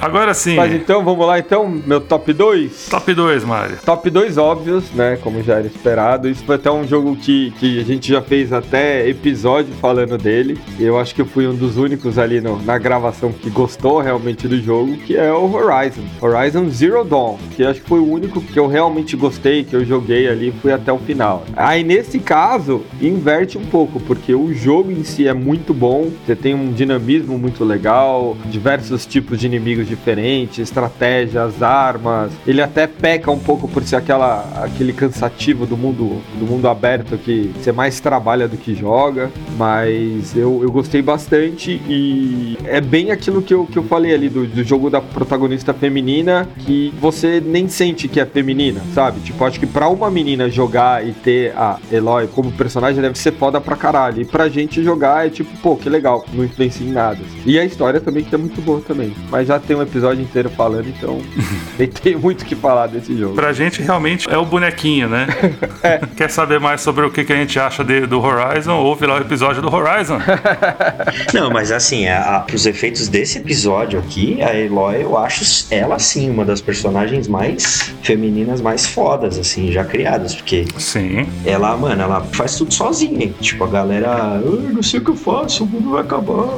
[0.00, 2.88] Agora sim, Mas então, vamos lá então, meu top 2.
[2.90, 3.76] top 2, Mario.
[3.84, 5.18] Top 2 óbvios, né?
[5.22, 6.28] Como já era esperado.
[6.28, 10.58] Isso foi até um jogo que, que a gente já fez até episódio falando dele.
[10.78, 14.00] E eu acho que eu fui um dos únicos ali no- na gravação que gostou
[14.00, 16.02] realmente do jogo, que é o Horizon.
[16.20, 19.84] Horizon Zero Dawn, que acho que foi o único que eu realmente gostei, que eu
[19.84, 21.44] joguei ali e fui até o final.
[21.56, 26.34] Aí nesse caso, inverte um pouco, porque o jogo em si é muito bom, você
[26.36, 32.32] tem um dinamismo muito legal, diversos tipos de inimigos diferentes, estratégias, armas.
[32.46, 37.18] Ele até peca um pouco por ser aquela, aquele cansativo do mundo, do mundo aberto
[37.18, 43.10] que você mais trabalha do que joga, mas eu, eu gostei bastante e é bem
[43.10, 47.40] aquilo que eu, que eu falei ali do, do jogo da protagonista feminina que você
[47.44, 49.20] nem sente que é feminina, sabe?
[49.20, 53.32] Tipo, acho que pra uma menina jogar e ter a Eloy como personagem deve ser
[53.32, 54.22] foda pra caralho.
[54.22, 57.18] E pra gente jogar é tipo, pô, que legal, não influencia em nada.
[57.44, 59.14] E a história também que é muito boa também.
[59.30, 61.20] Mas já tem um episódio inteiro falando, então
[61.78, 63.34] nem tem muito o que falar desse jogo.
[63.34, 65.26] Pra gente realmente é o bonequinho, né?
[66.16, 68.76] Quer saber mais sobre o que, que a gente acha de- do Horizon?
[68.76, 70.18] Ouve lá o episódio do Horizon.
[71.32, 75.98] Não, mas assim, a, a, pros efeitos desse episódio aqui, a Eloy, eu acho ela
[75.98, 81.26] sim uma das personagens mais femininas mais fodas, assim, já criadas, porque Sim.
[81.44, 83.24] ela, mano, ela faz tudo sozinha.
[83.24, 83.34] hein?
[83.40, 84.40] Tipo, a galera, "Ah,
[84.72, 86.48] não sei o que eu faço, o mundo vai acabar.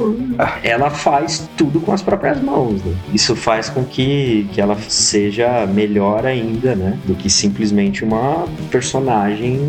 [0.63, 2.93] Ela faz tudo com as próprias mãos, né?
[3.13, 6.97] Isso faz com que, que ela seja melhor ainda, né?
[7.05, 9.59] Do que simplesmente uma personagem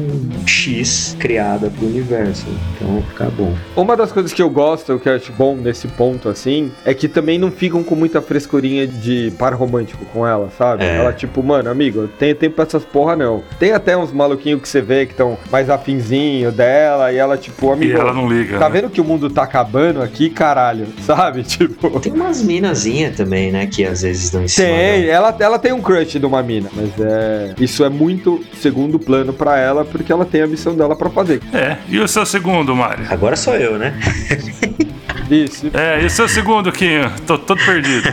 [0.46, 2.46] X criada pro universo.
[2.74, 3.52] Então fica bom.
[3.76, 7.08] Uma das coisas que eu gosto, que eu acho bom nesse ponto, assim, é que
[7.08, 10.84] também não ficam com muita frescurinha de par romântico com ela, sabe?
[10.84, 10.96] É.
[10.96, 13.42] Ela, tipo, mano, amigo, tem tempo pra essas porra, não.
[13.58, 17.66] Tem até uns maluquinhos que você vê que estão mais afinzinho dela, e ela, tipo,
[17.66, 17.98] E amigo.
[17.98, 18.58] ela não liga.
[18.58, 18.80] Tá né?
[18.80, 20.86] vendo que o mundo tá acabando aqui, caralho?
[21.06, 21.42] Sabe?
[21.42, 21.98] Tipo.
[22.00, 23.66] Tem umas minazinhas também, né?
[23.66, 27.54] Que às vezes cima Tem, ela, ela tem um crush de uma mina, mas é.
[27.58, 31.40] Isso é muito segundo plano pra ela, porque ela tem a missão dela pra fazer.
[31.52, 31.76] É.
[31.88, 33.06] E o seu segundo, Mario?
[33.10, 33.94] Agora sou eu, né?
[35.30, 35.70] Isso.
[35.72, 37.10] É, e o seu segundo, Quinho?
[37.26, 38.12] Tô todo perdido.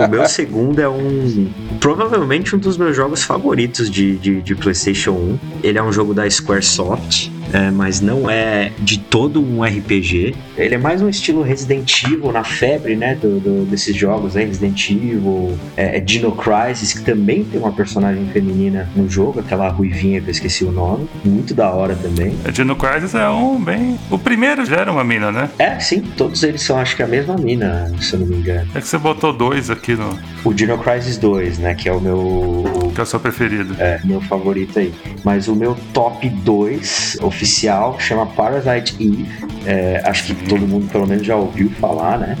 [0.00, 1.50] O meu segundo é um.
[1.78, 5.38] Provavelmente um dos meus jogos favoritos de, de, de PlayStation 1.
[5.62, 7.30] Ele é um jogo da Squaresoft.
[7.52, 10.34] É, mas não é de todo um RPG.
[10.56, 13.14] Ele é mais um estilo Resident Evil na febre, né?
[13.14, 17.72] Do, do- desses jogos aí, Resident Evil, é, é Dino Crisis, que também tem uma
[17.72, 21.08] personagem feminina no jogo, aquela ruivinha que eu esqueci o nome.
[21.24, 22.34] Muito da hora também.
[22.44, 23.98] A Dino Crisis é um bem.
[24.10, 25.50] O primeiro já era uma mina, né?
[25.58, 28.68] É, sim, todos eles são acho que a mesma mina, se eu não me engano.
[28.74, 30.18] É que você botou dois aqui no.
[30.44, 31.74] O Dino Crisis 2, né?
[31.74, 33.74] Que é o meu que é o seu preferido.
[33.78, 34.92] É, meu favorito aí.
[35.24, 39.26] Mas o meu top 2 oficial chama Parasite Eve.
[39.66, 42.36] É, acho que todo mundo pelo menos já ouviu falar, né?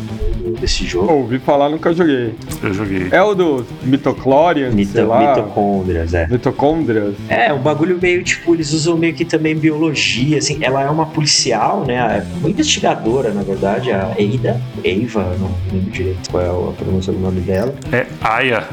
[0.60, 1.10] Desse jogo.
[1.12, 2.34] Ouvi falar, nunca joguei.
[2.62, 3.08] Eu joguei.
[3.10, 5.28] É o do Mitochlorians, sei Mito, lá.
[5.34, 6.26] mitocôndrias, é.
[6.26, 7.14] Mitocôndrias.
[7.28, 10.58] É, um bagulho meio tipo, eles usam meio que também biologia, assim.
[10.60, 11.94] Ela é uma policial, né?
[11.94, 14.60] é Uma investigadora, na verdade, a Eida.
[14.84, 17.74] Eva, não lembro direito qual é a pronúncia do nome dela.
[17.92, 18.66] É Aya.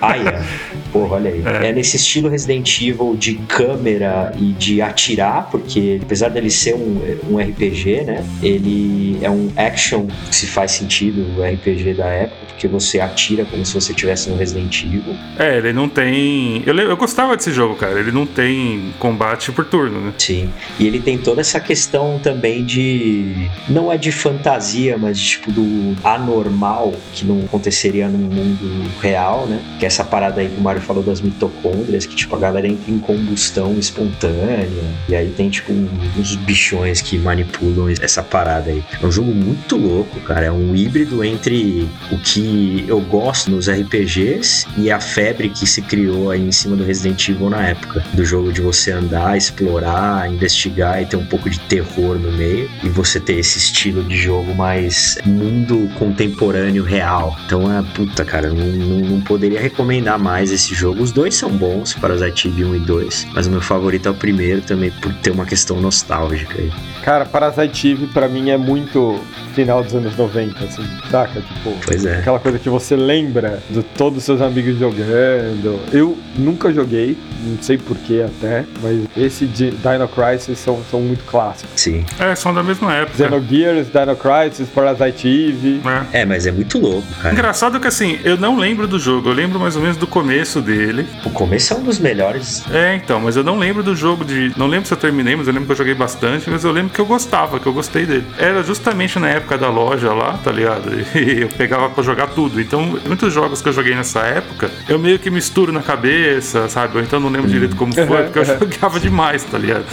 [0.00, 0.42] Aya.
[0.92, 1.42] Porra, olha aí.
[1.44, 1.68] É.
[1.68, 1.72] É.
[1.72, 7.38] nesse estilo Resident Evil de câmera e de atirar, porque apesar dele ser um, um
[7.38, 8.24] RPG, né?
[8.42, 13.44] Ele é um action que se faz sentido, o RPG da época, porque você atira
[13.44, 15.16] como se você estivesse no Resident Evil.
[15.38, 16.62] É, ele não tem.
[16.66, 17.98] Eu, eu gostava desse jogo, cara.
[17.98, 20.12] Ele não tem combate por turno, né?
[20.18, 20.50] Sim.
[20.78, 23.48] E ele tem toda essa questão também de.
[23.68, 29.46] Não é de fantasia, mas de, tipo do anormal, que não aconteceria no mundo real,
[29.46, 29.60] né?
[29.78, 32.66] Que é essa parada aí que o Mario falou das mitocôndrias, que tipo a galera
[32.68, 34.68] entra em combustão espontânea.
[35.08, 38.82] E aí tem tipo uns bichões que manipulam essa parada aí.
[39.00, 40.46] É um jogo muito louco, cara.
[40.46, 45.82] É um híbrido entre o que eu gosto nos RPGs e a febre que se
[45.82, 48.04] criou aí em cima do Resident Evil na época.
[48.12, 52.70] Do jogo de você andar, explorar, investigar e ter um pouco de terror no meio.
[52.82, 57.36] E você ter esse estilo de jogo mais mundo contemporâneo real.
[57.46, 61.02] Então é puta, cara, não, não, não poderia recomendar mais esse jogo.
[61.02, 64.14] Os dois são bons, Parasite Eve 1 e 2, mas o meu favorito é o
[64.14, 66.70] primeiro também por ter uma questão nostálgica aí.
[67.02, 69.20] Cara, Parasite Eve pra mim é muito
[69.54, 71.40] final dos anos 90, assim, saca?
[71.40, 72.18] Tipo, Pois é.
[72.18, 75.78] aquela coisa que você lembra de todos os seus amigos jogando.
[75.92, 81.24] Eu nunca joguei, não sei porquê até, mas esse de Dino Crisis são, são muito
[81.24, 81.70] clássicos.
[81.80, 82.04] Sim.
[82.18, 83.16] É, são da mesma época.
[83.16, 85.80] Xenogears, Dino Crisis, Parasite Eve.
[86.12, 86.22] É.
[86.22, 87.34] É, mas é muito louco, cara.
[87.34, 90.60] Engraçado que assim, eu não lembro do jogo, eu lembro mais ou menos do começo
[90.60, 91.06] dele.
[91.24, 92.64] O começo é um dos melhores.
[92.70, 94.52] É, então, mas eu não lembro do jogo de.
[94.56, 96.92] Não lembro se eu terminei, mas eu lembro que eu joguei bastante, mas eu lembro
[96.92, 98.26] que eu gostava, que eu gostei dele.
[98.38, 100.90] Era justamente na época da loja lá, tá ligado?
[101.22, 102.60] E eu pegava pra jogar tudo.
[102.60, 106.96] Então, muitos jogos que eu joguei nessa época, eu meio que misturo na cabeça, sabe?
[106.98, 109.84] Ou então não lembro direito como foi, porque eu jogava demais, tá ligado?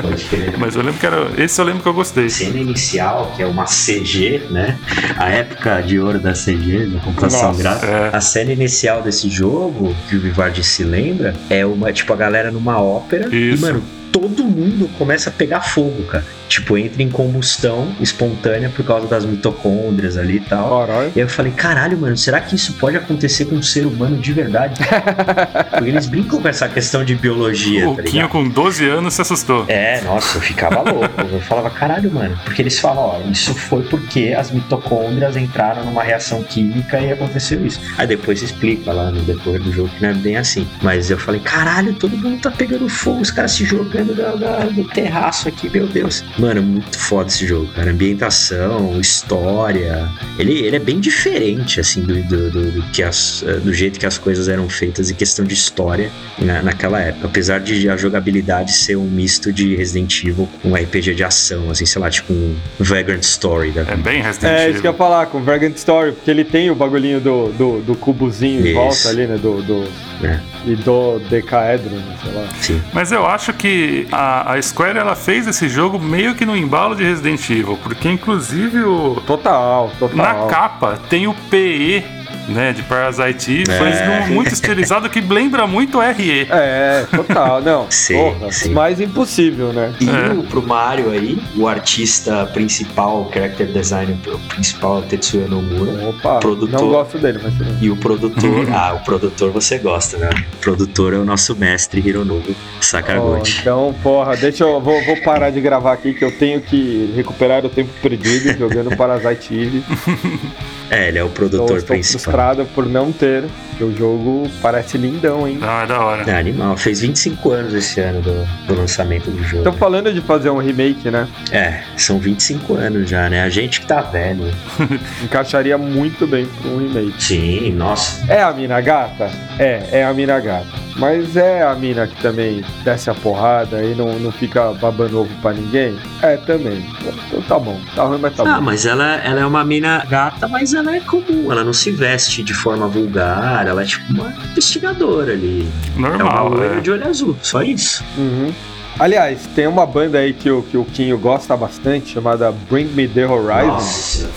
[0.00, 0.54] Pode crer.
[0.58, 1.28] mas eu lembro que era.
[1.38, 2.28] Esse eu lembro que eu gostei.
[2.28, 4.78] Cena inicial, que é uma CG, né?
[5.18, 7.86] A época de ouro da CG, da computação Nossa, gráfica.
[7.86, 8.10] é.
[8.16, 12.50] A cena inicial desse jogo, que o Vivardi se lembra, é uma, tipo, a galera
[12.50, 13.28] numa ópera.
[13.34, 13.62] E, Isso.
[13.62, 13.82] mano,
[14.18, 16.24] todo mundo começa a pegar fogo, cara.
[16.48, 20.86] Tipo, entra em combustão espontânea por causa das mitocôndrias ali e tal.
[20.86, 21.12] Caralho.
[21.14, 24.16] E aí eu falei, caralho, mano, será que isso pode acontecer com um ser humano
[24.16, 24.80] de verdade?
[25.70, 28.30] Porque eles brincam com essa questão de biologia, O tá Quinho ligado?
[28.30, 29.64] com 12 anos se assustou.
[29.68, 31.20] É, nossa, eu ficava louco.
[31.32, 32.38] Eu falava, caralho, mano.
[32.44, 37.66] Porque eles falam, ó, isso foi porque as mitocôndrias entraram numa reação química e aconteceu
[37.66, 37.80] isso.
[37.98, 40.66] Aí depois explica lá no decorrer do jogo que não é bem assim.
[40.80, 44.64] Mas eu falei, caralho, todo mundo tá pegando fogo, os caras se jogando da- da-
[44.66, 46.22] do terraço aqui, meu Deus.
[46.38, 47.90] Mano, muito foda esse jogo, cara.
[47.90, 50.08] Ambientação, história.
[50.38, 54.06] Ele, ele é bem diferente, assim, do, do, do- do que as, do jeito que
[54.06, 57.26] as coisas eram feitas em questão de história na, naquela época.
[57.26, 61.70] Apesar de a jogabilidade ser um misto de Resident Evil com um RPG de ação,
[61.70, 64.70] assim, sei lá, tipo um Vagrant Story da É bem Resident É, Evil.
[64.72, 67.80] isso que eu ia falar, com Vagrant Story, porque ele tem o bagulhinho do, do,
[67.80, 68.74] do cubozinho em Isso.
[68.74, 69.36] volta ali, né?
[69.38, 69.84] Do, do,
[70.22, 70.40] É.
[70.66, 71.90] E do decaedro,
[72.22, 72.48] sei lá.
[72.60, 72.82] Sim.
[72.92, 76.94] Mas eu acho que a, a Square ela fez esse jogo meio que no embalo
[76.94, 80.16] de Resident Evil, porque inclusive o, Total, total.
[80.16, 82.04] na capa tem o PE,
[82.48, 83.78] né, de Parasite Eve, É.
[83.80, 86.46] mas muito estilizado que lembra muito RE.
[86.50, 87.86] É, total, não.
[87.90, 88.70] Sim, Porra, sim.
[88.72, 89.92] mais impossível, né?
[90.00, 90.32] E É.
[90.32, 94.16] o- pro Mario aí, o artista principal, o character designer
[94.48, 96.08] principal é o Tetsuya Nomura.
[96.08, 96.80] Opa, Produtor.
[96.80, 97.54] não gosto dele, mas.
[97.82, 100.30] E o produtor, ah, o produtor você gosta, né?
[100.54, 103.60] O produtor é o nosso mestre Hironobu Sakaguchi.
[103.60, 104.80] então, porra, deixa eu.
[104.80, 108.94] Vou, vou parar de gravar aqui que eu tenho que recuperar o tempo perdido jogando
[108.96, 109.84] Parasite Eve.
[110.90, 112.20] É, ele é o Então, produtor estou principal.
[112.22, 115.58] frustrado por não ter, porque o jogo parece lindão, hein?
[115.62, 116.22] Ah, é da hora.
[116.30, 119.58] É animal, fez 25 anos esse ano do, do lançamento do jogo.
[119.58, 121.26] Estão falando de fazer um remake, né?
[121.50, 123.42] É, são 25 anos já, né?
[123.42, 124.44] A gente que tá velho.
[125.22, 127.22] Encaixaria muito bem pra um remake.
[127.22, 128.24] Sim, nossa.
[128.32, 129.30] É a mina gata?
[129.58, 130.66] É, é a mina gata.
[130.96, 135.30] Mas é a mina que também desce a porrada e não, não fica babando ovo
[135.42, 135.94] pra ninguém?
[136.22, 136.86] É, também.
[137.28, 137.78] Então tá bom.
[137.94, 138.62] Tá ruim, mas tá Ah, bom.
[138.62, 141.50] mas ela, ela é uma mina gata, mas ela é comum.
[141.50, 143.66] Ela não se veste de forma vulgar.
[143.66, 145.68] Ela é tipo uma investigadora ali.
[145.94, 146.80] É uma Normal, loira é.
[146.80, 148.04] de olho azul, só isso.
[148.16, 148.52] Uhum.
[148.98, 153.06] Aliás, tem uma banda aí que o, que o Kinho gosta bastante, chamada Bring Me
[153.06, 154.30] The Horizon, Nossa.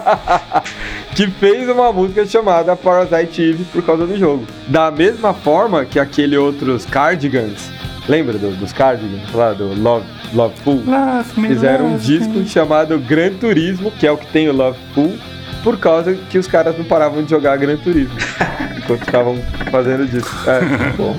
[1.14, 4.46] que fez uma música chamada Parasite Eve por causa do jogo.
[4.66, 7.70] Da mesma forma que aquele outros Cardigans,
[8.08, 10.82] lembra do- dos Cardigans lá, do Love, Love Full?
[10.86, 12.46] Love Fizeram um disco me.
[12.48, 15.18] chamado Gran Turismo, que é o que tem o Love Full,
[15.62, 18.14] por causa que os caras não paravam de jogar Gran Turismo
[18.76, 19.38] enquanto estavam
[19.70, 20.30] fazendo disco.
[20.48, 20.90] É.
[20.96, 21.16] Bom.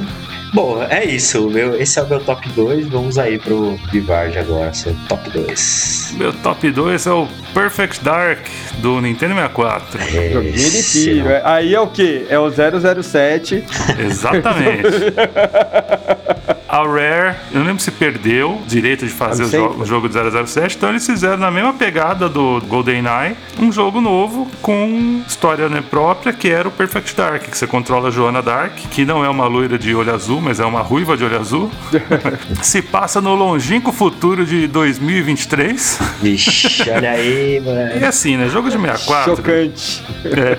[0.54, 1.50] Bom, é isso.
[1.50, 2.88] Meu, esse é o meu top 2.
[2.88, 6.14] Vamos aí pro Vivarge agora, seu top 2.
[6.18, 8.40] Meu top 2 é o Perfect Dark
[8.78, 10.00] do Nintendo 64.
[10.02, 11.28] É, Joguinho de tiro.
[11.28, 11.42] é.
[11.44, 12.26] Aí é o que?
[12.30, 13.66] É o 007.
[14.00, 14.88] Exatamente.
[16.76, 19.76] A Rare, eu não lembro se perdeu direito de fazer o, Sempre.
[19.78, 24.02] jo- o jogo do 007, então eles fizeram na mesma pegada do GoldenEye, um jogo
[24.02, 28.42] novo com história né, própria, que era o Perfect Dark, que você controla a Joana
[28.42, 31.40] Dark, que não é uma loira de olho azul, mas é uma ruiva de olho
[31.40, 31.72] azul.
[32.62, 36.00] se passa no longínquo futuro de 2023.
[36.22, 38.06] Vixe, olha aí, E mano.
[38.06, 38.50] assim, né?
[38.50, 39.36] Jogo de 64.
[39.38, 40.04] Chocante.
[40.26, 40.58] É,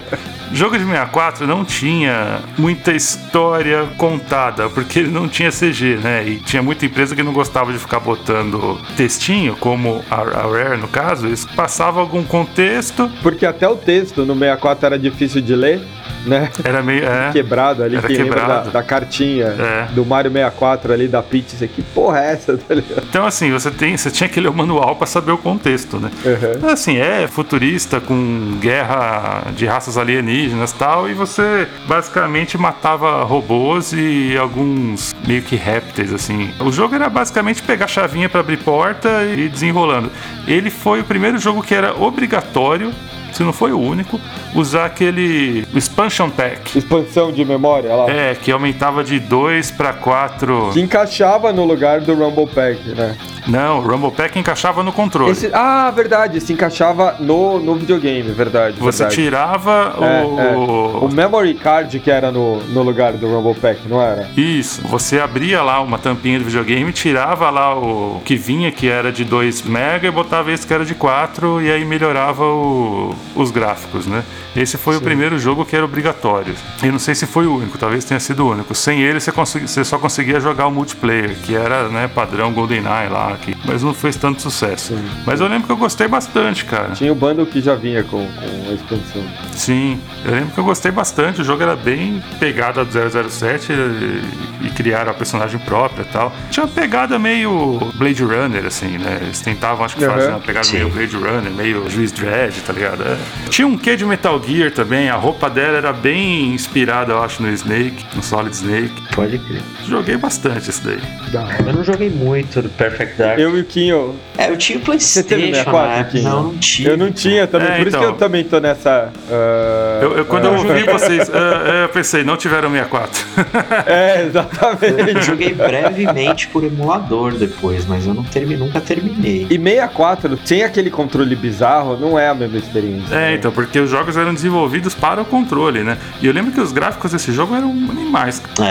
[0.53, 6.27] jogo de 64 não tinha muita história contada, porque ele não tinha CG, né?
[6.27, 10.89] E tinha muita empresa que não gostava de ficar botando textinho, como a, Rare no
[10.89, 15.81] caso, eles passavam algum contexto, Porque até o texto no 64 era difícil de ler,
[16.25, 16.51] né?
[16.65, 17.05] era meio.
[17.05, 18.71] É, Quebrado ali, quem lembra da, quebrado.
[18.71, 19.89] da cartinha É.
[19.93, 23.05] do Mario 64 ali da Peach, isso aqui, porra é essa, tá ligado?
[23.09, 26.11] Então, assim, você, tem, você tinha que ler o manual pra saber o contexto, né?
[26.25, 26.69] Uhum.
[26.71, 33.93] Assim, é futurista com guerra de raças alienígenas alienígenas tal, e você basicamente matava robôs
[33.93, 36.53] e alguns meio que répteis, assim.
[36.61, 40.11] O jogo era basicamente pegar chavinha para abrir porta e desenrolando.
[40.47, 42.93] Ele foi o primeiro jogo que era obrigatório
[43.37, 44.18] se não foi o único,
[44.55, 46.78] usar aquele expansion pack.
[46.78, 48.11] Expansão de memória lá.
[48.11, 50.70] É, que aumentava de 2 para 4.
[50.72, 53.16] Que encaixava no lugar do Rumble Pack, né?
[53.47, 55.30] Não, o Rumble Pack encaixava no controle.
[55.30, 58.76] Esse- ah, verdade, se encaixava no, no videogame, verdade.
[58.80, 59.22] Você verdade.
[59.22, 60.57] tirava É, o, é.
[61.05, 64.28] O memory card que era no, no lugar do Rumble Pack, não era?
[64.37, 69.12] Isso, você abria lá uma tampinha do videogame, tirava lá o que vinha, que era
[69.12, 73.51] de 2 mega, e botava esse que era de 4, e aí melhorava o- os
[73.51, 74.22] gráficos, né?
[74.55, 76.55] Esse foi o primeiro jogo que era obrigatório.
[76.83, 78.74] E não sei se foi o único, talvez tenha sido o único.
[78.74, 83.09] Sem ele, você, consegui- você só conseguia jogar o multiplayer, que era né, padrão GoldenEye
[83.11, 84.95] lá, que, mas não fez tanto sucesso.
[84.97, 85.05] Sim.
[85.27, 86.91] Mas eu lembro que eu gostei bastante, cara.
[86.95, 89.24] Tinha o bundle que já vinha com, com a expansão.
[89.53, 91.41] Sim, eu lembro que eu gostei bastante.
[91.41, 92.91] O jogo era bem pegada do
[93.31, 96.33] 007 e, e criaram a personagem própria e tal.
[96.51, 99.18] Tinha uma pegada meio Blade Runner, assim, né?
[99.22, 100.12] Eles tentavam, acho que, Uhum.
[100.12, 100.74] fazer uma pegada Sim.
[100.77, 103.03] meio Blade Runner, meio Juiz Dredd, tá ligado?
[103.07, 103.17] É.
[103.51, 105.09] Tinha um quê de Metal Gear também.
[105.09, 108.93] A roupa dela era bem inspirada, eu acho, no Snake, no Solid Snake.
[109.15, 109.61] Pode crer.
[109.87, 110.99] Joguei bastante esse daí.
[111.31, 111.57] Da hora.
[111.67, 113.39] Eu não joguei muito do Perfect Dark.
[113.39, 116.11] Eu e o Kinho, É, eu tinha o Você teve PlayStation 64, na época.
[116.19, 116.23] Kim?
[116.25, 116.89] Não, não tinha.
[116.91, 118.01] eu não tinha também, É, por isso então.
[118.01, 119.11] que eu também tô nessa.
[119.31, 123.25] ah, Eu, eu- quando ah, eu ouvi vocês, é, eu pensei, não tiveram 64.
[123.87, 125.23] É, Eu exatamente.
[125.25, 129.47] joguei brevemente por emulador depois, mas eu não termi, nunca terminei.
[129.51, 132.96] E 64, sem aquele controle bizarro, não é a mesma experiência.
[133.11, 133.35] É, né?
[133.35, 135.99] então, porque os jogos eram desenvolvidos para o controle, né?
[136.21, 138.43] E eu lembro que os gráficos desse jogo eram animais.
[138.61, 138.63] É,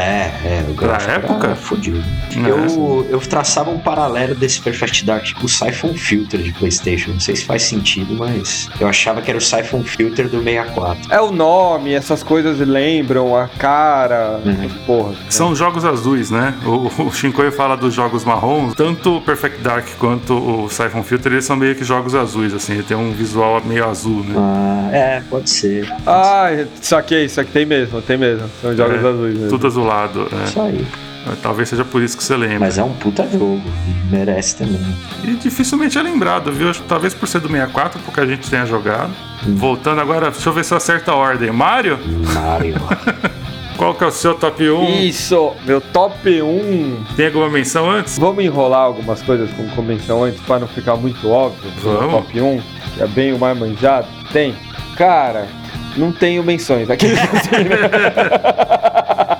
[0.43, 1.47] é, o gráfico época?
[1.47, 2.03] era fodido.
[2.35, 7.11] Não, Eu, eu traçava um paralelo desse Perfect Dark com o Siphon Filter de PlayStation.
[7.11, 11.13] Não sei se faz sentido, mas eu achava que era o Siphon Filter do 64.
[11.13, 14.69] É o nome, essas coisas lembram, a cara, Uhum.
[14.85, 15.17] porras.
[15.29, 16.53] São jogos azuis, né?
[16.65, 21.31] O, o Shinkoi fala dos jogos marrons, tanto o Perfect Dark quanto o Siphon Filter,
[21.31, 24.35] eles são meio que jogos azuis, assim, ele tem um visual meio azul, né?
[24.37, 25.91] Ah, é, pode ser.
[26.05, 26.47] Ah,
[26.81, 28.47] saquei, isso aqui tem mesmo, tem mesmo.
[28.61, 29.49] São jogos É, azuis mesmo.
[29.49, 30.43] Tudo azulado, né?
[30.45, 30.85] Isso aí.
[31.41, 32.59] Talvez seja por isso que você lembra.
[32.59, 33.59] Mas é um puta jogo.
[33.87, 34.79] e Merece também.
[35.23, 36.69] E dificilmente é lembrado, viu?
[36.69, 39.11] Acho que Talvez por ser do 64, porque a gente tenha jogado.
[39.47, 41.51] Voltando agora, deixa eu ver se eu acerto a ordem.
[41.51, 41.97] Mario,
[42.33, 42.75] Mario.
[43.85, 45.01] qual que é o seu top 1?
[45.01, 47.03] Isso, meu top 1.
[47.15, 48.17] Tem alguma menção antes?
[48.17, 51.71] Vamos enrolar algumas coisas com convenção antes para não ficar muito óbvio.
[51.83, 52.25] Vamos.
[52.25, 52.61] top 1,
[52.95, 54.07] que é bem o mais manjado.
[54.33, 54.55] Tem.
[54.97, 55.47] Cara,
[55.95, 56.89] não tenho menções.
[56.89, 57.05] Assim,
[57.69, 59.34] né?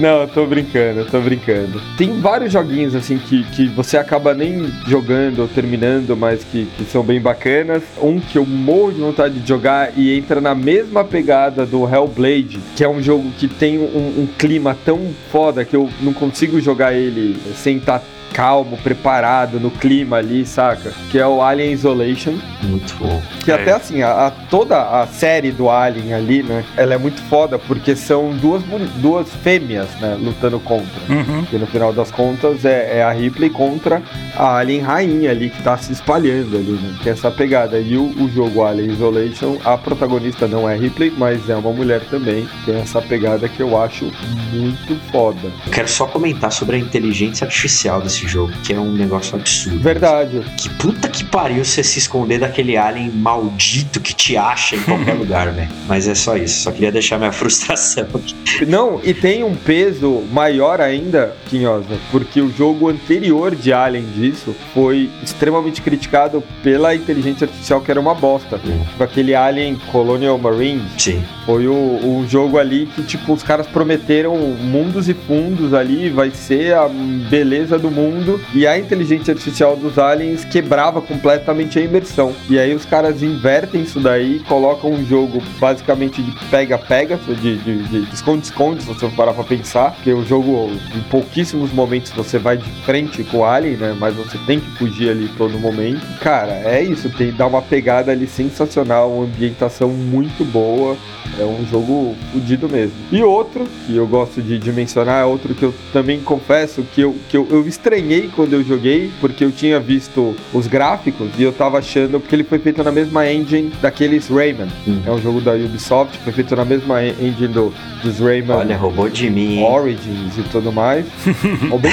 [0.00, 1.80] Não, eu tô brincando, eu tô brincando.
[1.98, 6.84] Tem vários joguinhos assim que, que você acaba nem jogando ou terminando, mas que, que
[6.84, 7.82] são bem bacanas.
[8.00, 12.58] Um que eu morro de vontade de jogar e entra na mesma pegada do Hellblade,
[12.74, 16.58] que é um jogo que tem um, um clima tão foda que eu não consigo
[16.60, 20.92] jogar ele sem estar calmo, preparado no clima ali, saca?
[21.10, 22.34] Que é o Alien Isolation.
[22.62, 23.20] Muito bom.
[23.44, 23.56] Que É.
[23.56, 26.64] até assim, a, a- toda a série do Alien ali, né?
[26.76, 28.62] Ela é muito foda porque são duas,
[29.02, 30.16] duas fêmeas, né?
[30.20, 31.00] Lutando contra.
[31.08, 31.44] Uhum.
[31.44, 34.02] Que no final das contas é, é a Ripley contra
[34.36, 36.94] a Alien Rainha ali que tá se espalhando ali, né?
[37.02, 37.78] Tem essa pegada.
[37.78, 42.00] E o, o jogo Alien Isolation, a protagonista não é Ripley, mas é uma mulher
[42.10, 42.48] também.
[42.64, 44.10] Tem essa pegada que eu acho
[44.52, 45.50] muito foda.
[45.66, 49.78] Eu quero só comentar sobre a inteligência artificial desse jogo, que é um negócio absurdo.
[49.80, 50.42] Verdade.
[50.56, 55.14] Que puta que pariu você se esconder daquele alien maldito que te acha em qualquer
[55.18, 55.68] lugar, velho.
[55.86, 56.62] Mas é só isso.
[56.62, 58.34] Só queria deixar minha frustração aqui.
[58.66, 64.52] Não, e tem um peso maior ainda, Quinhosa, porque o jogo anterior de Alien disso
[64.74, 68.60] foi extremamente criticado pela inteligência artificial, que era uma bosta.
[68.66, 68.80] Hum.
[68.98, 71.22] Aquele Alien Colonial Marines Sim.
[71.46, 76.32] foi o, o jogo ali que, tipo, os caras prometeram mundos e fundos ali, vai
[76.32, 76.88] ser a
[77.30, 82.32] beleza do mundo, e a inteligência artificial dos aliens quebrava completamente a imersão.
[82.48, 87.82] E aí os caras invertem isso daí, colocam um jogo basicamente de pega-pega, de de-
[88.00, 89.59] de esconde-esconde, se você parar pra pensar,
[89.94, 93.96] porque o jogo, em pouquíssimos momentos, você vai de frente com o alien, né?
[93.98, 96.00] Mas você tem que fugir ali todo momento.
[96.20, 100.96] Cara, é isso, tem dá uma pegada ali sensacional, uma ambientação muito boa.
[101.38, 102.92] É um jogo fodido mesmo.
[103.12, 107.02] E outro que eu gosto de, de mencionar, é outro que eu também confesso que,
[107.02, 111.42] eu, que eu, eu estranhei quando eu joguei, porque eu tinha visto os gráficos e
[111.42, 114.68] eu tava achando, porque ele foi feito na mesma engine daqueles Rayman.
[114.88, 115.00] Hum.
[115.06, 118.56] É um jogo da Ubisoft, foi feito na mesma en- engine do, dos Rayman.
[118.56, 119.64] Olha, roubou de mim, hein?
[119.64, 121.06] Origins e tudo mais.
[121.70, 121.92] Ó, bem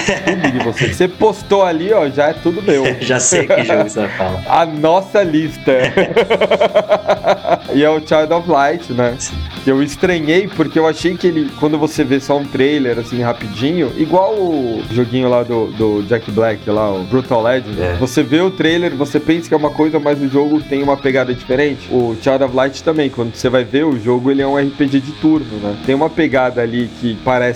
[0.51, 0.93] de você.
[0.93, 2.83] Você postou ali, ó, já é tudo meu.
[3.01, 4.43] Já sei que jogo você vai falar.
[4.47, 5.71] A nossa lista.
[7.73, 9.15] e é o Child of Light, né?
[9.63, 13.21] que eu estranhei porque eu achei que ele, quando você vê só um trailer assim
[13.21, 17.93] rapidinho, igual o joguinho lá do, do Jack Black, lá, o Brutal Legend, É.
[17.95, 20.95] você vê o trailer, você pensa que é uma coisa, mas o jogo tem uma
[20.95, 21.89] pegada diferente.
[21.91, 25.01] O Child of Light também, quando você vai ver o jogo, ele é um RPG
[25.01, 25.75] de turno, né?
[25.85, 27.46] Tem uma pegada ali que parece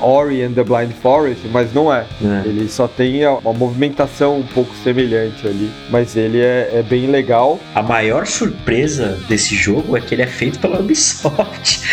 [0.00, 2.04] Ori and the Blind Forest, mas não é.
[2.22, 2.42] É.
[2.46, 7.60] Ele só tem uma movimentação um pouco semelhante ali, mas ele é, é bem legal.
[7.74, 11.82] A maior surpresa desse jogo é que ele é feito pela Ubisoft.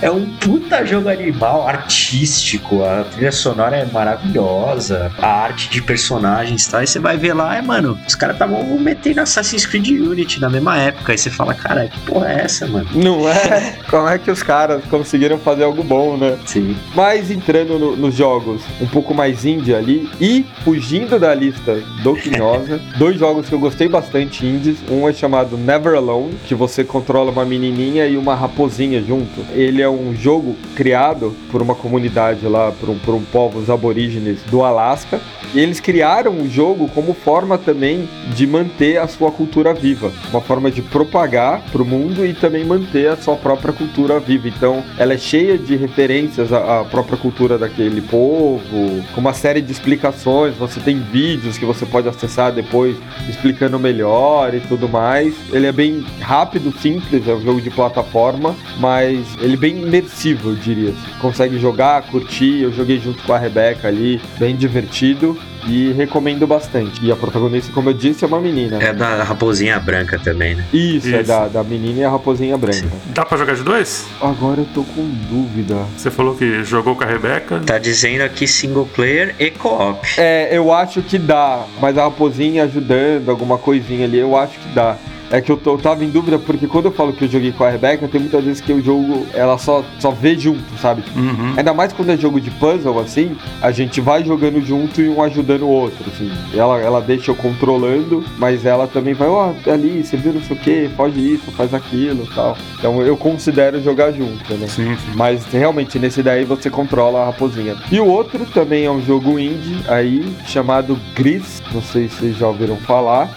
[0.00, 2.84] É um puta jogo animal, artístico.
[2.84, 5.12] A trilha sonora é maravilhosa.
[5.18, 6.82] A arte de personagens, tá?
[6.82, 10.50] E você vai ver lá, é, mano, os caras estavam metendo Assassin's Creed Unity na
[10.50, 11.12] mesma época.
[11.12, 12.88] Aí você fala, cara, que porra é essa, mano?
[12.94, 13.76] Não é?
[13.88, 16.38] Como é que os caras conseguiram fazer algo bom, né?
[16.46, 16.76] Sim.
[16.94, 22.14] Mas entrando no- nos jogos um pouco mais indie ali e fugindo da lista do
[22.16, 24.78] Quinhosa, dois jogos que eu gostei bastante indies.
[24.90, 29.40] Um é chamado Never Alone, que você controla uma menininha e uma raposinha junto.
[29.52, 34.38] Ele é um jogo criado por uma comunidade lá, por um, por um povos aborígenes
[34.50, 35.20] do Alasca.
[35.54, 40.40] E eles criaram o jogo como forma também de manter a sua cultura viva, uma
[40.40, 44.48] forma de propagar para o mundo e também manter a sua própria cultura viva.
[44.48, 49.60] Então, ela é cheia de referências à, à própria cultura daquele povo, com uma série
[49.60, 50.54] de explicações.
[50.56, 52.96] Você tem vídeos que você pode acessar depois
[53.28, 55.34] explicando melhor e tudo mais.
[55.52, 60.50] Ele é bem rápido, simples, é um jogo de plataforma, mas ele é bem imersivo,
[60.50, 60.92] eu diria.
[61.20, 62.62] Consegue jogar, curtir.
[62.62, 67.04] Eu joguei junto com a Rebeca ali, bem divertido e recomendo bastante.
[67.04, 68.82] E a protagonista, como eu disse, é uma menina.
[68.82, 70.64] É da raposinha branca também, né?
[70.72, 71.28] Isso, é Isso.
[71.28, 72.88] da, da menina e a raposinha branca.
[73.06, 74.06] Dá pra jogar de dois?
[74.20, 75.76] Agora eu tô com dúvida.
[75.96, 77.60] Você falou que jogou com a Rebeca.
[77.60, 80.00] Tá dizendo aqui single player e co-op.
[80.18, 84.68] É, eu acho que dá, mas a raposinha ajudando, alguma coisinha ali, eu acho que
[84.74, 84.96] dá.
[85.32, 87.52] É que eu, tô, eu tava em dúvida porque quando eu falo que eu joguei
[87.52, 91.02] com a Rebeca, tem muitas vezes que o jogo ela só, só vê junto, sabe?
[91.16, 91.54] Uhum.
[91.56, 95.22] Ainda mais quando é jogo de puzzle, assim, a gente vai jogando junto e um
[95.22, 96.30] ajudando o outro, assim.
[96.54, 100.54] Ela, ela deixa eu controlando, mas ela também vai, ó, ali, você viu não sei
[100.54, 102.54] o que, foge isso, faz aquilo tal.
[102.78, 104.66] Então eu considero jogar junto, né?
[104.66, 105.12] Sim, sim.
[105.14, 107.74] Mas realmente nesse daí você controla a raposinha.
[107.90, 112.36] E o outro também é um jogo indie aí, chamado Gris, não sei se vocês
[112.36, 113.30] já ouviram falar.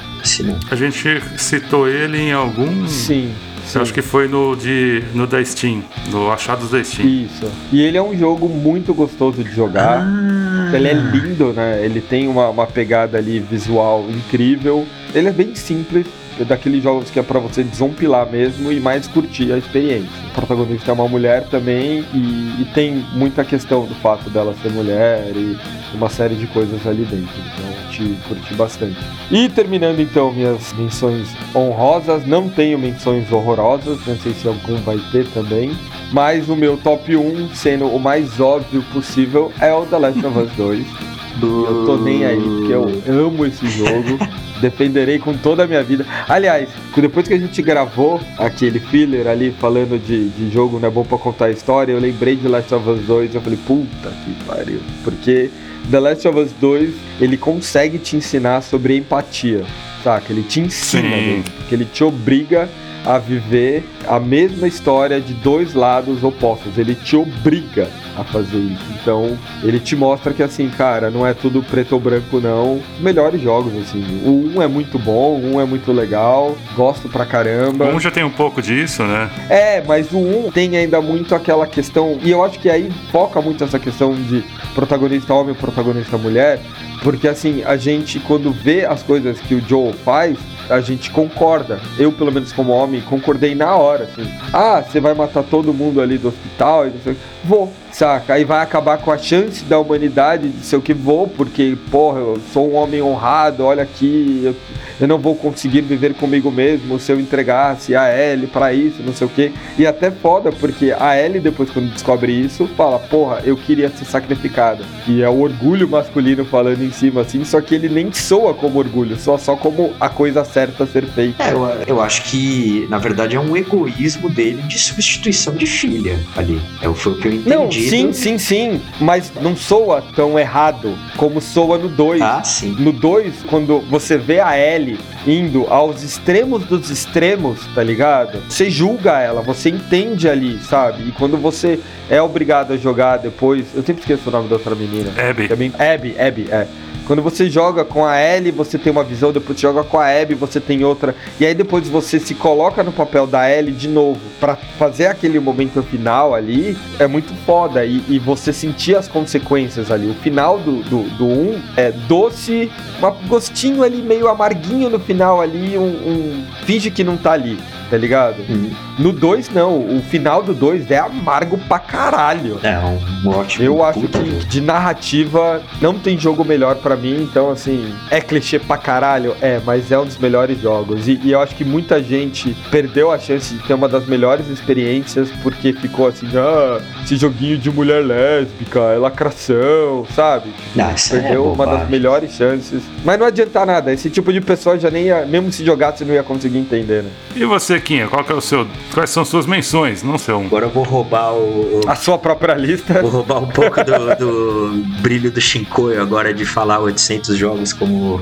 [0.72, 2.88] A gente citou ele em algum.
[2.88, 3.34] Sim.
[3.74, 7.08] Eu acho que foi no, de, no da Steam, no Achados da Steam.
[7.08, 7.52] Isso.
[7.72, 10.02] E ele é um jogo muito gostoso de jogar.
[10.02, 10.72] Ah.
[10.74, 11.84] Ele é lindo, né?
[11.84, 14.86] Ele tem uma, uma pegada ali visual incrível.
[15.14, 16.06] Ele é bem simples,
[16.40, 20.10] é daqueles jogos que é pra você desompilar mesmo e mais curtir a experiência.
[20.30, 24.72] O protagonista é uma mulher também e, e tem muita questão do fato dela ser
[24.72, 25.58] mulher e
[25.94, 27.34] uma série de coisas ali dentro.
[27.40, 28.98] Então, te curti bastante.
[29.32, 35.00] E terminando então minhas menções honrosas, não tenho menções horrorosas, não sei se algum vai
[35.12, 35.72] ter também.
[36.12, 40.40] Mas o meu top 1, sendo o mais óbvio possível, é o The Last of
[40.40, 40.86] Us 2.
[41.42, 44.18] Eu tô nem aí, porque eu amo esse jogo.
[44.70, 46.06] Defenderei com toda a minha vida.
[46.28, 50.92] Aliás, depois que a gente gravou aquele filler ali falando de, de jogo não é
[50.92, 54.10] bom pra contar a história, eu lembrei de Last of Us 2 eu falei, puta
[54.10, 54.80] que pariu.
[55.04, 55.52] Porque
[55.92, 59.64] The Last of Us 2, ele consegue te ensinar sobre empatia,
[60.04, 60.34] saca?
[60.34, 61.10] Ele te ensina Sim.
[61.10, 61.44] mesmo.
[61.44, 62.68] Porque ele te obriga
[63.06, 66.80] a viver a mesma história de dois lados opostos.
[66.80, 67.88] Ele te obriga
[68.18, 68.86] a fazer isso.
[69.02, 72.78] Então, ele te mostra que assim, cara, não é tudo preto ou branco não.
[72.78, 74.04] Os melhores jogos assim.
[74.26, 77.86] O 1 é muito bom, o 1 é muito legal, gosto pra caramba.
[77.86, 79.30] Um já tem um pouco disso, né?
[79.50, 83.42] É, mas o 1 tem ainda muito aquela questão, e eu acho que aí foca
[83.42, 84.44] muito essa questão de
[84.74, 86.60] protagonista homem protagonista mulher,
[87.04, 90.38] porque assim, a gente quando vê as coisas que o Joel faz,
[90.70, 91.80] a gente concorda.
[91.98, 94.30] Eu, pelo menos como homem, concordei na hora, assim.
[94.52, 97.22] Ah, você vai matar todo mundo ali do hospital e não sei o que.
[97.44, 98.34] Vou, saca?
[98.34, 102.20] Aí vai acabar com a chance da humanidade de ser o que vou, porque, porra,
[102.20, 104.56] eu sou um homem honrado, olha aqui, eu,
[105.00, 109.14] eu não vou conseguir viver comigo mesmo se eu entregasse a Ellie pra isso, não
[109.14, 109.54] sei o que.
[109.78, 114.06] E até foda, porque a Ellie, depois quando descobre isso, fala, porra, eu queria ser
[114.06, 114.84] sacrificada.
[115.08, 118.78] E é o orgulho masculino falando em cima, assim, só que ele nem soa como
[118.78, 121.42] orgulho, soa só como a coisa certa a ser feita.
[121.44, 126.20] É, eu, eu acho que, na verdade, é um egoísmo dele de substituição de filha
[126.36, 126.62] ali.
[126.82, 127.50] É, foi o que eu entendi.
[127.50, 132.22] Não, sim, sim, sim, mas não soa tão errado como soa no 2.
[132.22, 132.76] Ah, sim.
[132.80, 138.42] No 2, quando você vê a Ellie indo aos extremos dos extremos, tá ligado?
[138.50, 141.08] Você julga ela, você entende ali, sabe?
[141.08, 141.80] E quando você
[142.10, 143.66] é obrigado a jogar depois.
[143.74, 145.12] Eu sempre esqueço o nome da outra menina.
[145.18, 145.48] Abby.
[145.48, 146.68] Também, Abby, Abby, é.
[147.06, 150.08] Quando você joga com a Ellie, você tem uma visão, depois você joga com a
[150.08, 151.16] Abby, você tem outra.
[151.40, 155.40] E aí depois você se coloca no papel da Ellie de novo para fazer aquele
[155.40, 157.86] momento final ali, é muito foda.
[157.86, 160.10] E, e, você sentir as consequências ali.
[160.10, 165.00] O final do 1 do, do um é doce, um gostinho ali meio amarguinho no
[165.00, 168.40] final ali, um, um finge que não tá ali tá ligado?
[168.50, 168.72] Uhum.
[168.98, 169.78] No 2, não.
[169.98, 172.60] O final do 2 é amargo pra caralho.
[172.64, 173.66] É, um ótimo.
[173.66, 174.46] Eu acho que jogo.
[174.46, 179.36] de narrativa não tem jogo melhor para mim, então assim, é clichê pra caralho?
[179.42, 181.08] É, mas é um dos melhores jogos.
[181.08, 184.48] E, e, eu acho que muita gente perdeu a chance de ter uma das melhores
[184.48, 190.52] experiências porque ficou assim, ah, esse joguinho de mulher lésbica, é lacração, sabe?
[190.76, 192.84] Não, perdeu é uma das melhores chances.
[193.04, 196.14] Mas não adianta nada, esse tipo de pessoa já nem ia, mesmo se jogasse, não
[196.14, 197.10] ia conseguir entender, né?
[197.36, 198.68] E você, Zequinha, qual que é o seu.
[198.94, 200.02] Quais são suas menções?
[200.02, 200.46] Não sei um.
[200.46, 201.82] Agora eu vou roubar o.
[201.88, 203.02] A sua própria lista.
[203.02, 208.22] Vou roubar um pouco do, do brilho do Shinkoio agora de falar 800 jogos como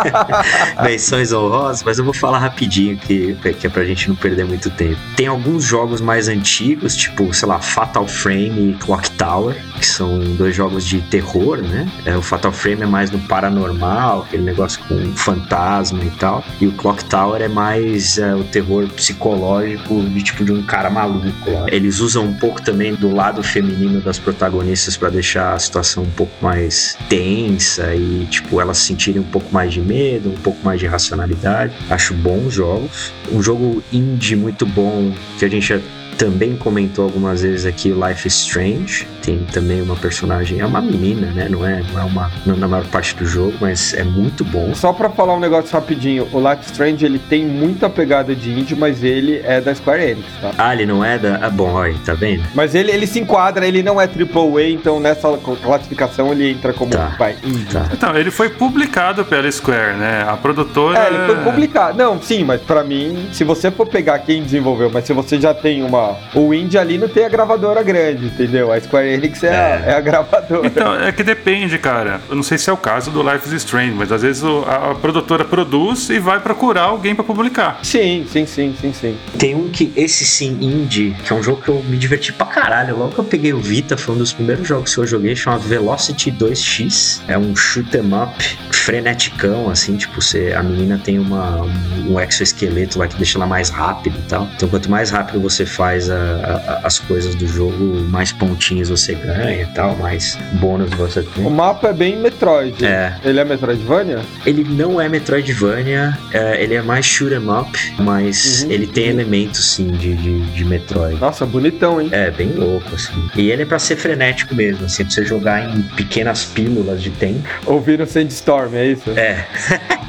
[0.82, 4.70] menções honrosas, mas eu vou falar rapidinho que, que é pra gente não perder muito
[4.70, 4.98] tempo.
[5.16, 10.18] Tem alguns jogos mais antigos, tipo, sei lá, Fatal Frame e Clock Tower, que são
[10.36, 11.90] dois jogos de terror, né?
[12.04, 16.44] É, o Fatal Frame é mais no paranormal, aquele negócio com fantasma e tal.
[16.60, 20.90] E o Clock Tower é mais é, o terror psicológico de tipo de um cara
[20.90, 21.50] maluco.
[21.50, 21.66] Lá.
[21.68, 26.10] Eles usam um pouco também do lado feminino das protagonistas para deixar a situação um
[26.10, 27.61] pouco mais tensa
[27.94, 31.72] e tipo elas sentirem um pouco mais de medo, um pouco mais de racionalidade.
[31.88, 33.12] Acho bons jogos.
[33.30, 35.80] Um jogo indie muito bom que a gente
[36.22, 39.08] também comentou algumas vezes aqui Life is Strange.
[39.20, 41.48] Tem também uma personagem, é uma menina, né?
[41.48, 44.72] Não é, não é uma não na maior parte do jogo, mas é muito bom.
[44.72, 48.52] Só para falar um negócio rapidinho, o Life is Strange ele tem muita pegada de
[48.52, 50.52] indie, mas ele é da Square Enix, tá?
[50.56, 51.44] Ah, ele não é da.
[51.44, 52.44] Ah, bom, aí, tá vendo?
[52.54, 56.92] Mas ele, ele se enquadra, ele não é AAA, então nessa classificação ele entra como
[56.92, 57.72] tá, vai, indie.
[57.72, 57.88] Tá.
[57.92, 60.24] Então, ele foi publicado pela Square, né?
[60.28, 61.00] A produtora.
[61.00, 61.98] É, ele foi publicado.
[61.98, 65.52] Não, sim, mas para mim, se você for pegar quem desenvolveu, mas se você já
[65.52, 68.72] tem uma o indie ali não tem a gravadora grande, entendeu?
[68.72, 69.50] A Square Enix é, é.
[69.52, 70.66] A, é a, gravadora.
[70.66, 72.20] Então, é que depende, cara.
[72.28, 74.64] Eu não sei se é o caso do Life is Strange, mas às vezes o,
[74.66, 77.80] a, a, produtora produz e vai procurar alguém para publicar.
[77.82, 79.16] Sim, sim, sim, sim, sim.
[79.38, 82.46] Tem um que, esse sim, indie, que é um jogo que eu me diverti pra
[82.46, 82.96] caralho.
[82.96, 85.58] Logo que eu peguei o Vita, foi um dos primeiros jogos que eu joguei, chama
[85.58, 87.22] Velocity 2X.
[87.28, 92.20] É um shoot 'em up freneticão, assim, tipo, você, a menina tem uma, um, um
[92.20, 94.48] exoesqueleto lá que deixa ela mais rápida e tal.
[94.56, 99.14] Então, quanto mais rápido você faz a, a, as coisas do jogo, mais pontinhos você
[99.14, 101.44] ganha e tal, mais bônus você tem.
[101.44, 102.84] O mapa é bem Metroid.
[102.84, 103.14] É.
[103.24, 104.20] Ele é Metroidvania?
[104.44, 108.70] Ele não é Metroidvania, é, ele é mais shoot 'em up, mas uhum.
[108.70, 111.18] ele tem elementos sim de, de, de, Metroid.
[111.20, 112.08] Nossa, bonitão, hein?
[112.12, 113.30] É, bem louco, assim.
[113.36, 117.10] E ele é pra ser frenético mesmo, assim, pra você jogar em pequenas pílulas de
[117.10, 117.42] tempo.
[117.66, 119.10] Ouvir o Sandstorm, é isso?
[119.10, 119.46] É.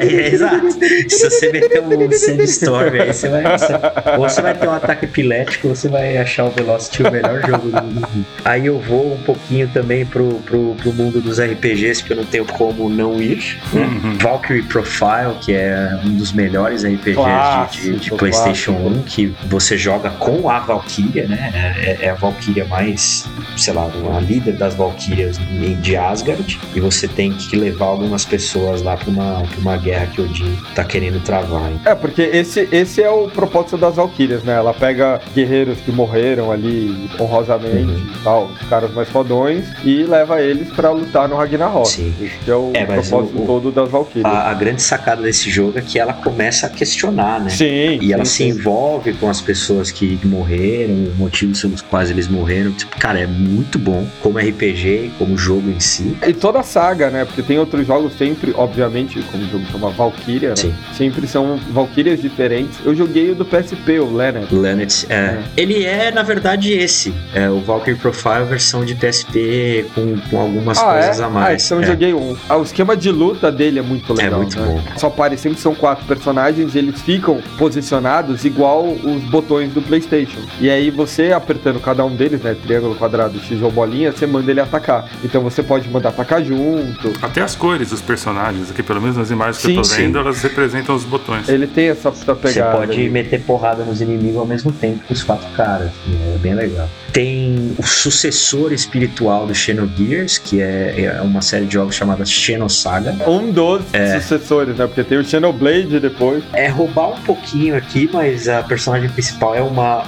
[0.00, 0.70] é, é exato.
[1.08, 3.42] Se você meter um Sandstorm aí, você vai.
[3.58, 3.72] Você,
[4.18, 7.70] ou você vai ter um ataque epilético, você vai achar o Velocity o melhor jogo
[7.70, 8.26] do mundo.
[8.44, 12.24] Aí eu vou um pouquinho também pro, pro, pro mundo dos RPGs, que eu não
[12.24, 13.58] tenho como não ir.
[13.72, 13.82] Né?
[13.82, 14.18] Uhum.
[14.18, 19.34] Valkyrie Profile, que é um dos melhores RPGs clássico, de, de, de PlayStation 1, que
[19.48, 21.74] você joga com a Valkyria, né?
[21.78, 25.38] É, é a Valkyria mais, sei lá, a líder das Valkyrias
[25.80, 30.06] de Asgard, e você tem que levar algumas pessoas lá pra uma, pra uma guerra
[30.06, 31.70] que Odin tá querendo travar.
[31.70, 31.80] Hein?
[31.84, 34.54] É, porque esse, esse é o propósito das Valkyrias, né?
[34.54, 37.98] Ela pega guerreiros que morreram ali honrosamente uhum.
[37.98, 41.88] e tal, os caras mais fodões, e leva eles para lutar no Ragnarok.
[41.88, 42.14] Sim.
[42.20, 44.24] Esse é o é, propósito o, todo das Valkyrias.
[44.24, 47.50] A, a, grande sacada desse jogo é que ela começa a questionar, né?
[47.50, 47.98] Sim.
[48.00, 48.58] E ela sim, se sim.
[48.58, 52.72] envolve com as pessoas que morreram, os motivos pelos quais eles morreram.
[52.72, 56.16] Tipo, cara, é muito bom como RPG, como jogo em si.
[56.26, 57.24] E toda a saga, né?
[57.24, 60.74] Porque tem outros jogos sempre, obviamente, como o jogo chama Valkyria, né?
[60.94, 62.78] Sempre são Valkyrias diferentes.
[62.84, 64.54] Eu joguei o do PSP, o Leonard.
[64.54, 65.14] Leonard, é.
[65.14, 65.42] é.
[65.56, 67.14] Ele é, na verdade, esse.
[67.34, 71.24] É o Valkyrie Profile versão de PSP com, com algumas ah, coisas é?
[71.24, 71.62] a mais.
[71.62, 72.36] Ah, então eu joguei um.
[72.48, 74.40] Ah, o esquema de luta dele é muito legal.
[74.40, 74.66] É muito né?
[74.66, 74.98] bom.
[74.98, 80.38] Só pare, sempre são quatro personagens e eles ficam posicionados igual os botões do PlayStation.
[80.60, 82.54] E aí você apertando cada um deles, né?
[82.54, 85.08] Triângulo, quadrado, X ou bolinha, você manda ele atacar.
[85.24, 87.12] Então você pode mandar atacar junto.
[87.22, 89.96] Até as cores dos personagens aqui, pelo menos nas imagens que Sim, eu tô sim.
[90.02, 91.48] vendo, elas representam os botões.
[91.48, 92.78] Ele tem essa, essa Você pegada.
[92.78, 93.08] pode ali.
[93.08, 95.90] meter porrada nos inimigos ao mesmo tempo os quatro caras.
[96.06, 96.34] né?
[96.34, 96.88] É bem legal.
[97.16, 103.16] Tem o sucessor espiritual do Xenogears, que é, é uma série de jogos chamada Xenosaga.
[103.26, 104.20] Um dos É.
[104.20, 104.86] sucessores, né?
[104.86, 106.44] Porque tem o Xenoblade depois.
[106.52, 110.04] É roubar um pouquinho aqui, mas a personagem principal é uma,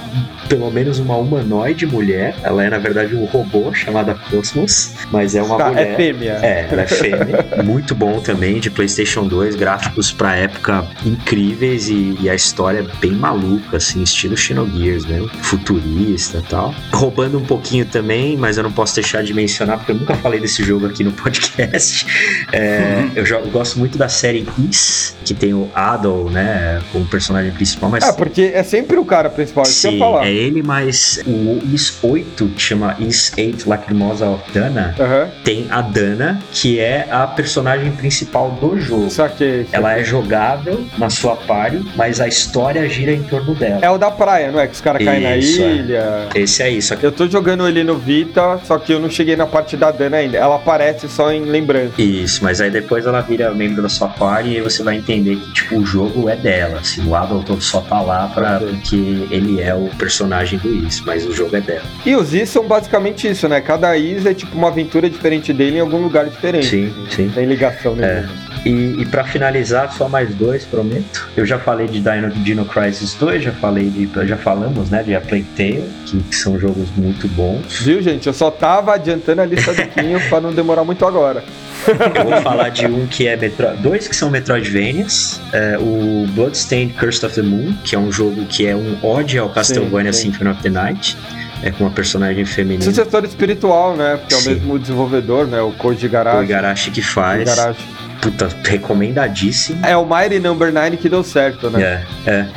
[0.47, 2.35] pelo menos uma humanoide mulher.
[2.43, 5.93] Ela é, na verdade, um robô chamada Cosmos, mas é uma Tá, mulher.
[5.93, 6.39] é fêmea.
[6.43, 7.45] É, ela é fêmea.
[7.65, 13.13] Muito bom também, de PlayStation 2, gráficos pra época incríveis e, e a história bem
[13.13, 16.75] maluca, assim, estilo Xenogears mesmo, futurista e tal.
[16.99, 20.39] Roubando um pouquinho também, mas eu não posso deixar de mencionar, porque eu nunca falei
[20.39, 22.05] desse jogo aqui no podcast.
[22.51, 27.05] É, eu, jo- eu gosto muito da série Is, que tem o Adol, né, como
[27.05, 30.25] personagem principal, mas Ah, porque é sempre o cara principal, que ia Sim, falar.
[30.27, 35.29] é ele, mas o Is 8, que chama Is 8 Lacrimosa of Dana, Aham.
[35.43, 39.09] tem a Dana, que é a personagem principal do jogo.
[39.11, 39.67] Saquei.
[39.71, 43.79] Ela é jogável na sua party, mas a história gira em torno dela.
[43.81, 44.67] É o da praia, não é?
[44.67, 45.39] Que os caras caem na é.
[45.39, 46.29] ilha.
[46.33, 47.05] Esse aí, que.
[47.05, 50.17] Eu tô jogando ele no Vita, só que eu não cheguei na parte da Dana
[50.17, 50.37] ainda.
[50.37, 52.01] Ela aparece só em lembrança.
[52.01, 55.53] Isso, mas aí depois ela vira membro da sua party e você vai entender que,
[55.53, 56.79] tipo, o jogo é dela.
[56.79, 58.67] Assim, o Adolf só tá lá pra, Ok.
[58.69, 58.95] porque
[59.31, 61.81] ele é o personagem do Is, mas o jogo é dela.
[62.05, 63.59] E os Is são basicamente isso, né?
[63.61, 66.67] Cada Is é tipo uma aventura diferente dele em algum lugar diferente.
[66.67, 67.29] Sim, sim.
[67.29, 68.25] Tem ligação É.
[68.65, 71.29] E, e para finalizar, só mais dois, prometo.
[71.35, 74.09] Eu já falei de Dino, Dino Crisis 2, já falei de.
[74.27, 75.03] Já falamos, né?
[75.03, 77.81] De A Plague Tale, que, que são jogos muito bons.
[77.81, 78.27] Viu, gente?
[78.27, 81.43] Eu só tava adiantando a lista do Quinho pra não demorar muito agora.
[81.87, 83.75] Eu vou falar de um que é Metro...
[83.77, 85.39] dois que são Metroidvanias.
[85.53, 89.37] É, o Bloodstained Curse of the Moon, que é um jogo que é um ode
[89.37, 90.31] ao Castlevania sim.
[90.31, 91.17] Symphony of the Night.
[91.61, 92.83] É com uma personagem feminina.
[92.83, 94.15] Sucessor espiritual, né?
[94.17, 94.49] Porque é o Sim.
[94.51, 95.59] mesmo desenvolvedor, né?
[95.61, 96.89] O Koji O Garashi.
[96.89, 97.41] Que faz.
[97.41, 97.81] Igarashi.
[98.21, 99.85] Puta, recomendadíssimo.
[99.85, 102.05] É o Mighty Number 9 que deu certo, né?
[102.25, 102.47] É, é.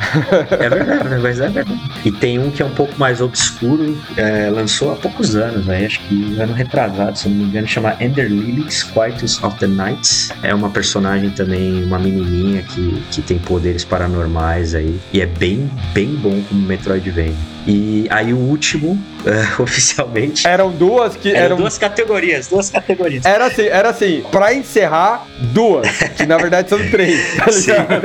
[0.63, 1.81] É verdade, mas é verdade.
[2.03, 5.85] E tem um que é um pouco mais obscuro, é, lançou há poucos anos, né?
[5.85, 10.31] acho que ano retrasado, se não me engano, chama Ender Lilies, Quietus of the Nights.
[10.41, 14.99] É uma personagem também, uma menininha que, que tem poderes paranormais aí.
[15.13, 17.33] E é bem, bem bom como Metroidvania.
[17.65, 21.57] E aí o último, é, oficialmente, Eram duas que eram eram.
[21.57, 23.25] duas categorias, duas categorias.
[23.25, 25.87] Era assim, era assim, pra encerrar, duas.
[26.15, 28.03] Que na verdade são três, tá ligado?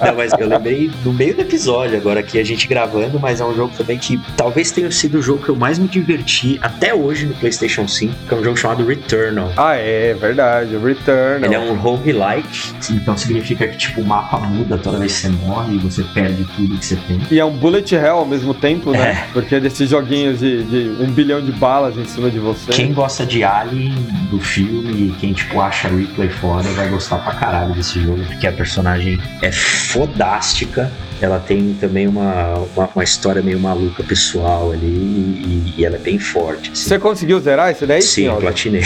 [0.06, 3.44] Não, mas eu lembrei no meio do episódio, agora aqui a gente gravando, mas é
[3.44, 6.94] um jogo também que talvez tenha sido o jogo que eu mais me diverti até
[6.94, 9.52] hoje no PlayStation 5, que é um jogo chamado Returnal.
[9.56, 10.74] Ah, é verdade.
[10.76, 11.44] o Return.
[11.44, 15.28] Ele é um roguelike, então significa que tipo, o mapa muda toda vez que você
[15.28, 17.20] morre e você perde tudo que você tem.
[17.30, 19.26] E é um bullet hell ao mesmo tempo, né?
[19.28, 19.32] É.
[19.32, 22.70] Porque é desses joguinhos de, de um bilhão de balas em cima de você.
[22.70, 23.92] Quem gosta de Alien
[24.30, 28.46] do filme e quem tipo acha Ripley foda vai gostar pra caralho desse jogo, porque
[28.46, 30.90] a personagem é fodástica.
[31.22, 35.98] Ela tem também uma, uma, uma história meio maluca pessoal ali e, e ela é
[35.98, 36.70] bem forte.
[36.72, 36.88] assim.
[36.88, 38.00] Você conseguiu zerar esse daí?
[38.00, 38.40] Sim, Senhora?
[38.40, 38.80] platinei.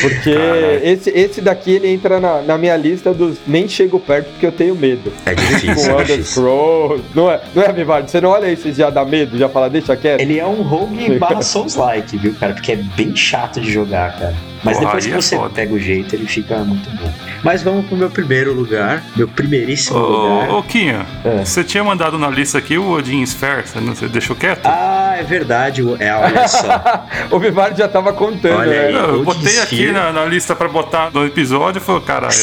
[0.00, 0.80] Porque Caralho.
[0.82, 4.50] esse, esse daqui ele entra na, na minha lista dos nem chego perto porque eu
[4.50, 5.12] tenho medo.
[5.24, 7.04] É Com difícil, é Elder difícil.
[7.14, 8.10] Não é, não é, Vivardi?
[8.10, 9.38] Você não olha isso e já dá medo?
[9.38, 10.20] Já fala, deixa quieto?
[10.20, 12.54] Ele é um rogue barra Souls-like, viu, cara?
[12.54, 14.49] Porque é bem chato de jogar, cara.
[14.62, 15.50] Mas Porra, depois que é você foda.
[15.50, 17.10] pega o jeito, ele fica muito bom.
[17.42, 20.50] Mas vamos pro meu primeiro lugar, meu primeiríssimo lugar.
[20.50, 21.44] Ô, ô Quinho, É.
[21.44, 24.66] você tinha mandado na lista aqui o Odin Sphere, você não você deixou quieto?
[24.66, 25.82] Ah, é verdade.
[25.82, 27.06] o- É, olha só.
[27.30, 28.92] O Vivardi já tava contando, Olha aí.
[28.92, 29.00] né?
[29.00, 29.92] Não, eu botei aqui Sphere.
[29.92, 32.34] na, na lista pra botar no episódio e falei, caralho.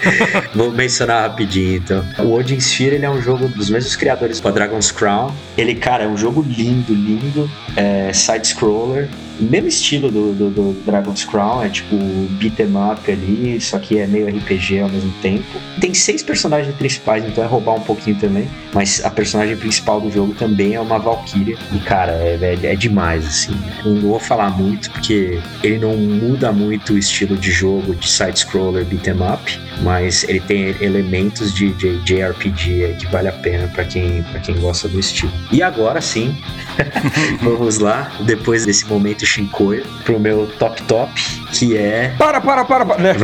[0.54, 2.04] Vou mencionar rapidinho, então.
[2.20, 5.30] O Odin Sphere, ele é um jogo dos mesmos criadores do Dragon's Crown.
[5.58, 7.50] Ele, cara, é um jogo lindo, lindo.
[7.76, 9.08] É side-scroller.
[9.38, 11.96] Mesmo estilo do, do, do Dragon's Crown, é tipo
[12.38, 15.44] beat 'em up ali, só que é meio RPG ao mesmo tempo.
[15.80, 18.48] Tem seis personagens principais, então é roubar um pouquinho também.
[18.72, 21.56] Mas a personagem principal do jogo também é uma Valkyria.
[21.72, 23.56] E, cara, é, é, é demais, assim.
[23.84, 28.84] Não vou falar muito, porque ele não muda muito o estilo de jogo de side-scroller
[28.84, 33.84] beat 'em up, mas ele tem elementos de, de JRPG que vale a pena pra
[33.84, 35.32] quem, pra quem gosta do estilo.
[35.52, 36.34] E agora sim,
[37.42, 41.12] vamos lá, depois desse momento Shinkoio, pro meu top top,
[41.52, 43.02] que é Para, para, para, para.
[43.02, 43.14] Né?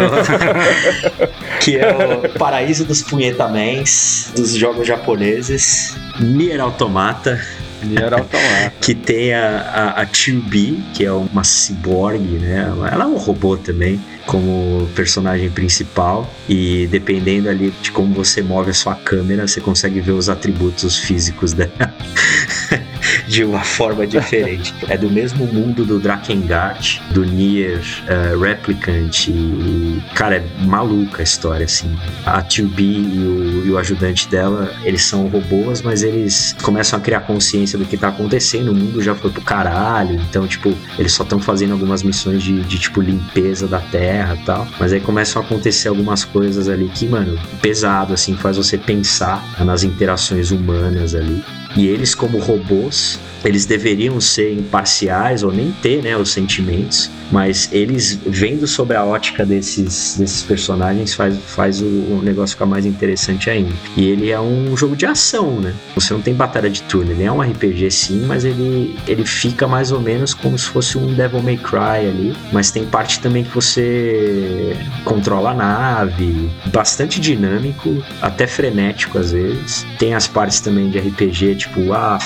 [1.61, 7.41] que é o paraíso dos punhetamens dos jogos japoneses, Nier Automata,
[7.87, 8.73] Nier Automata.
[8.81, 12.73] que tem a, a, a 2B, que é uma cyborg, né?
[12.91, 16.33] Ela é um robô também, como personagem principal.
[16.49, 20.99] E dependendo ali de como você move a sua câmera, você consegue ver os atributos
[20.99, 21.73] físicos dela.
[23.27, 24.75] de uma forma diferente.
[24.89, 31.25] é do mesmo mundo do Drakengard, do Nier uh, Replicant e, cara, é maluca a
[31.25, 31.97] história, assim.
[32.25, 37.03] A 2B e o, e o ajudante dela, eles são robôs, mas eles começam a
[37.03, 41.13] criar consciência do que tá acontecendo, o mundo já foi pro caralho, então, tipo, eles
[41.13, 45.01] só estão fazendo algumas missões de, de, tipo, limpeza da Terra e tal, mas aí
[45.01, 50.51] começam a acontecer algumas coisas ali que, mano, pesado, assim, faz você pensar nas interações
[50.51, 51.43] humanas ali.
[51.77, 57.69] E eles, como robôs, eles deveriam ser imparciais ou nem ter né, os sentimentos, mas
[57.73, 62.87] eles vendo sobre a ótica desses, desses personagens faz, faz o, o, negócio ficar mais
[62.87, 63.73] interessante ainda.
[63.97, 65.75] E ele é um jogo de ação, né?
[65.95, 69.67] Você não tem batalha de turno, ele é um RPG sim, mas ele, ele fica
[69.67, 73.45] mais ou menos como se fosse um Devil May Cry ali, mas tem parte também
[73.45, 79.87] que você controla a nave, bastante dinâmico, até frenético às vezes.
[79.99, 82.19] Tem as partes também de RPG, tipo, ah,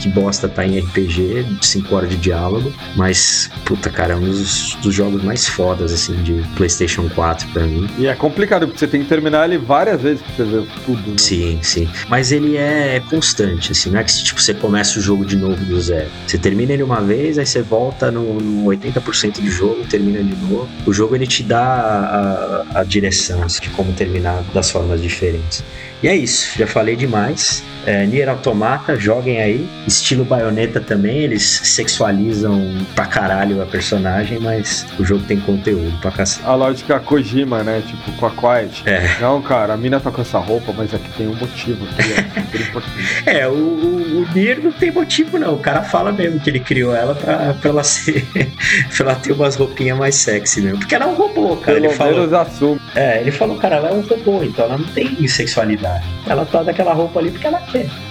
[0.00, 4.74] que bosta tá em RPG, 5 horas de diálogo, mas, puta, cara, é um dos,
[4.76, 7.88] dos, jogos mais fodas, assim, de PlayStation 4 pra mim.
[7.98, 11.10] E é complicado, porque você tem que terminar ele várias vezes pra você ver tudo,
[11.10, 11.16] né?
[11.18, 11.88] Sim, sim.
[12.08, 15.64] Mas ele é constante, assim, não é que tipo, você começa o jogo de novo
[15.64, 16.10] do zero.
[16.26, 20.36] Você termina ele uma vez, aí você volta no, no 80% do jogo, termina de
[20.36, 20.68] novo.
[20.86, 25.64] O jogo ele te dá a, a direção assim, de como terminar das formas diferentes.
[26.02, 27.62] E é isso, já falei demais.
[27.86, 29.68] É, Nier Automata, joguem aí.
[29.86, 32.60] Estilo baioneta também, eles sexualizam
[32.94, 36.46] pra caralho a personagem, mas o jogo tem conteúdo pra cacete.
[36.46, 37.82] A lógica Kojima, né?
[37.86, 38.82] Tipo, com a Quiet.
[38.86, 39.16] É.
[39.20, 41.86] Não, cara, a mina tá com essa roupa, mas aqui tem um motivo.
[41.86, 45.54] Aqui, é, o, o, o Nier não tem motivo, não.
[45.54, 48.26] O cara fala mesmo que ele criou ela pra, pra ela ser.
[48.96, 50.78] pra ela ter umas roupinhas mais sexy mesmo.
[50.78, 51.74] Porque ela é um robô, cara.
[51.74, 52.32] Pelo ele falou.
[52.32, 52.80] Assume.
[52.94, 56.04] É, ele falou, cara, ela é um robô, então ela não tem sexualidade.
[56.26, 57.60] Ela tá daquela roupa ali porque ela.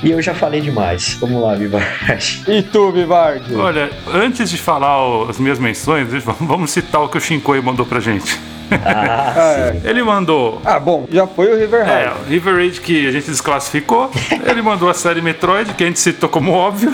[0.03, 1.17] E eu já falei demais.
[1.19, 2.43] Vamos lá, Vivard.
[2.47, 3.55] E tu, Vivard?
[3.55, 6.07] Olha, antes de falar as minhas menções,
[6.39, 8.39] vamos citar o que o Shinkoi mandou pra gente.
[8.85, 9.81] Ah, é.
[9.83, 10.61] Ele mandou.
[10.63, 12.05] Ah, bom, já foi o River Raid.
[12.05, 14.09] É, o River Raid que a gente desclassificou.
[14.49, 16.93] Ele mandou a série Metroid, que a gente citou como óbvio.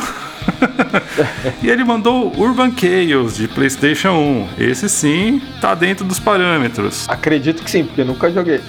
[1.61, 4.47] e ele mandou Urban Chaos de PlayStation 1.
[4.57, 7.07] Esse sim tá dentro dos parâmetros.
[7.09, 8.61] Acredito que sim, porque nunca joguei.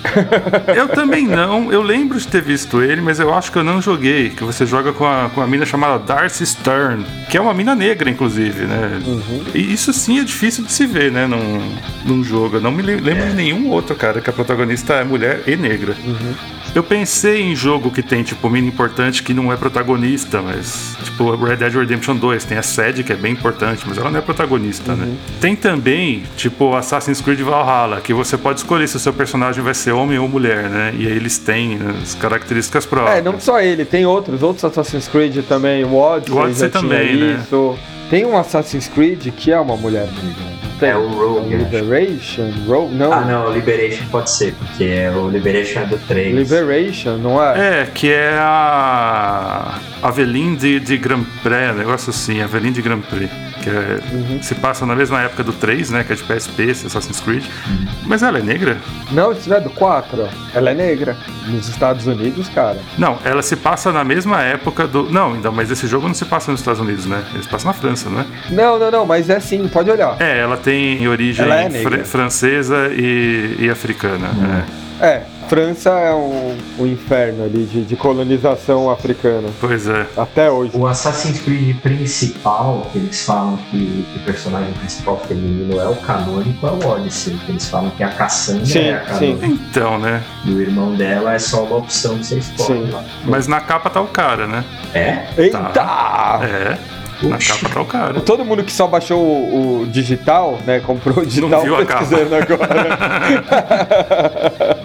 [0.75, 1.73] eu também não.
[1.73, 4.31] Eu lembro de ter visto ele, mas eu acho que eu não joguei.
[4.31, 7.75] Que você joga com a, com a mina chamada Darcy Stern, que é uma mina
[7.75, 9.01] negra, inclusive, né?
[9.07, 9.45] Uhum.
[9.55, 11.27] E isso sim é difícil de se ver, né?
[11.27, 11.75] Num,
[12.05, 12.57] num jogo.
[12.57, 13.29] Eu não me lembro é.
[13.29, 15.95] de nenhum outro, cara, que a protagonista é mulher e negra.
[16.05, 16.35] Uhum.
[16.75, 21.35] Eu pensei em jogo que tem, tipo, mina importante que não é protagonista, mas, tipo,
[21.35, 24.23] Red Dead Redemption 2 tem a Sede, que é bem importante, mas ela não é
[24.23, 25.05] protagonista, né?
[25.05, 25.17] Uhum.
[25.41, 29.75] Tem também, tipo, Assassin's Creed Valhalla, que você pode escolher se o seu personagem vai
[29.75, 30.95] ser homem ou mulher, né?
[30.97, 33.19] E aí eles têm né, as características próprias.
[33.19, 37.17] É, não só ele, tem outros, outros Assassin's Creed também, o Odyssey, o Odyssey também,
[37.17, 37.41] né?
[37.43, 37.79] Isso.
[38.11, 40.58] Tem um Assassin's Creed que é uma mulher negra.
[40.81, 41.57] É o Rogue.
[41.57, 42.51] Liberation?
[42.67, 42.95] Rogue?
[42.95, 43.13] Não.
[43.13, 46.35] Ah, não, Liberation pode ser, porque é o Liberation é do 3.
[46.35, 47.83] Liberation, não é?
[47.83, 53.31] É, que é a Aveline de, de Grand Prix, negócio assim, Aveline de Grand Prix.
[53.69, 54.43] Que é, uhum.
[54.43, 56.05] se passa na mesma época do 3, né?
[56.05, 57.45] Que é de PSP, Assassin's Creed.
[57.45, 57.87] Uhum.
[58.07, 58.79] Mas ela é negra?
[59.13, 60.29] Não, isso é do 4.
[60.55, 61.17] Ela é negra.
[61.47, 62.79] Nos Estados Unidos, cara.
[62.97, 65.11] Não, ela se passa na mesma época do.
[65.11, 67.23] Não, então, mas esse jogo não se passa nos Estados Unidos, né?
[67.33, 68.27] Ele se passa na França, não é?
[68.51, 70.17] Não, não, não, mas é sim, pode olhar.
[70.21, 74.29] É, ela tem origem é fr francesa e, e africana.
[74.29, 74.63] Uhum.
[75.01, 75.07] É.
[75.07, 75.38] é.
[75.49, 79.49] França é um, um inferno ali de, de, colonização africana.
[79.61, 80.07] Pois é.
[80.17, 80.73] Até hoje.
[80.75, 85.97] O Assassin's Creed principal, que eles falam que, que o personagem principal feminino é o
[85.97, 87.39] canônico, é o Odyssey.
[87.47, 89.47] Que eles falam que a Cassandra sim, é a canônica.
[89.47, 89.61] Sim.
[89.71, 90.23] Então, né?
[90.45, 92.87] E o irmão dela é só uma opção que você escolhe.
[92.87, 92.99] Sim.
[93.25, 94.65] Mas na capa tá o cara, né?
[94.93, 95.27] É?
[95.37, 95.59] Eita!
[95.73, 96.41] Tá.
[96.43, 96.98] É.
[97.23, 98.21] Na capa tá o cara.
[98.21, 100.81] Todo mundo que só baixou o, o digital, né?
[100.81, 102.05] Comprou o digital Não viu a capa.
[102.05, 102.99] agora.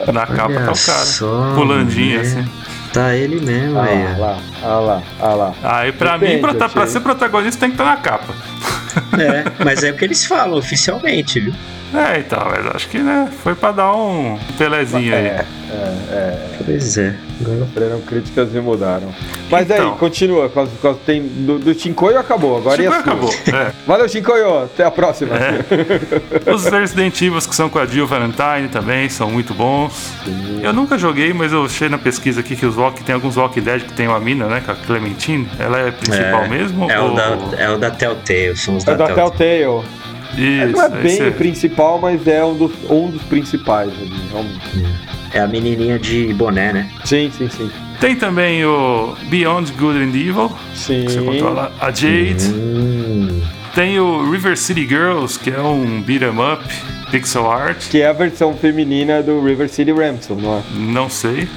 [0.11, 1.05] Na capa Olha tá o cara.
[1.05, 2.21] Só, pulandinho né?
[2.21, 2.49] assim.
[2.91, 4.19] Tá ele mesmo, ah aí.
[4.19, 5.53] Lá, ah lá, ah lá.
[5.63, 8.33] Aí pra Depende, mim, pra, tá, pra ser protagonista, tem que estar tá na capa.
[9.19, 11.53] É, mas é o que eles falam oficialmente, viu?
[11.93, 15.25] É, então, mas acho que né, foi pra dar um pelezinho é, aí.
[15.27, 15.45] É,
[16.11, 16.49] é.
[16.65, 17.15] Pois é.
[17.59, 19.13] Sofreram críticas e mudaram.
[19.51, 19.91] Mas Então.
[19.93, 20.49] aí, continua.
[20.49, 22.99] com as- com as- Tem, do, do Chincoio acabou, agora é a sua.
[22.99, 23.29] acabou.
[23.47, 23.71] É.
[23.85, 24.63] Valeu, Chincoio.
[24.63, 25.35] Até a próxima.
[26.51, 30.13] Os Resident Evil que são com a Jill Valentine também são muito bons.
[30.61, 33.61] Eu nunca joguei, mas eu achei na pesquisa aqui que os walk, tem alguns Walking
[33.61, 34.61] Dead que tem uma mina, né?
[34.65, 35.47] Com a Clementine.
[35.59, 36.89] Ela é principal É, mesmo?
[36.89, 39.83] É o, ou- da, é o da Telltale, são os É da, da Telltale.
[40.37, 44.11] Isso, não é bem esse o principal, mas é um dos, um dos principais ali,
[44.31, 44.59] realmente.
[45.33, 46.89] É a menininha de boné, né?
[47.05, 47.69] Sim, sim, sim.
[47.99, 51.05] Tem também o Beyond Good and Evil, Sim.
[51.05, 52.49] que você controla a Jade.
[52.53, 53.41] Hum,
[53.73, 56.63] Tem o River City Girls, que é um beat 'em up,
[57.09, 57.87] pixel art.
[57.89, 60.61] Que é a versão feminina do River City Ransom, não é?
[60.75, 61.47] Não sei.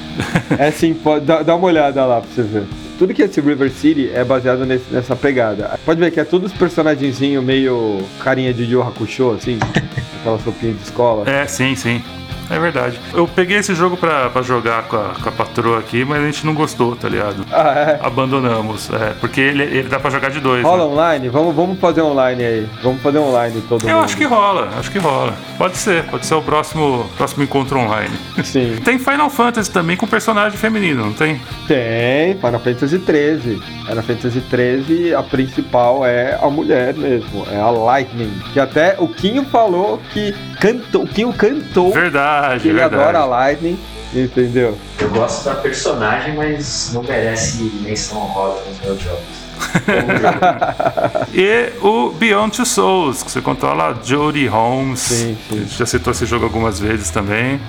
[0.59, 2.65] É sim, pode, dá, dá uma olhada lá pra você ver.
[2.99, 5.79] Tudo que é esse River City é baseado nesse- nessa pegada.
[5.85, 9.59] Pode ver que é todos os personagenzinhos meio carinha de Yu Hakusho, assim,
[10.21, 11.29] aquela roupinha de escola.
[11.29, 12.03] É, sim, sim.
[12.51, 12.99] É verdade.
[13.13, 16.27] Eu peguei esse jogo pra, pra jogar com a, com a patroa aqui, mas a
[16.27, 17.45] gente não gostou, tá ligado?
[17.53, 18.01] Ah, é.
[18.03, 18.91] Abandonamos.
[18.93, 20.63] É, porque ele, ele dá pra jogar de dois.
[20.63, 20.91] Rola né?
[20.91, 21.29] online?
[21.29, 22.69] Vamos, vamos fazer online aí.
[22.83, 23.91] Vamos fazer online todo mundo.
[23.91, 25.35] Eu acho que rola, acho que rola.
[25.59, 28.15] Pode ser, pode ser o próximo, próximo encontro online.
[28.45, 28.77] Sim.
[28.85, 31.41] Tem Final Fantasy também com personagem feminino, não tem?
[31.67, 33.61] Tem, Final Fantasy XIII.
[33.87, 38.33] Final Fantasy XIII, a principal é a mulher mesmo, é a Lightning.
[38.53, 42.95] Que até o Quinho falou que cantou, o Quinho cantou Verdade, que ele verdade.
[43.03, 43.79] adora a Lightning,
[44.15, 44.77] entendeu?
[44.99, 49.47] eu gosto da personagem, mas não merece menção honrosa nos meus jogos.
[51.33, 55.01] E o Beyond Two Souls, que você controla a Jodie Holmes.
[55.01, 55.57] Sim, sim.
[55.57, 57.61] A gente Já citou esse jogo algumas vezes também.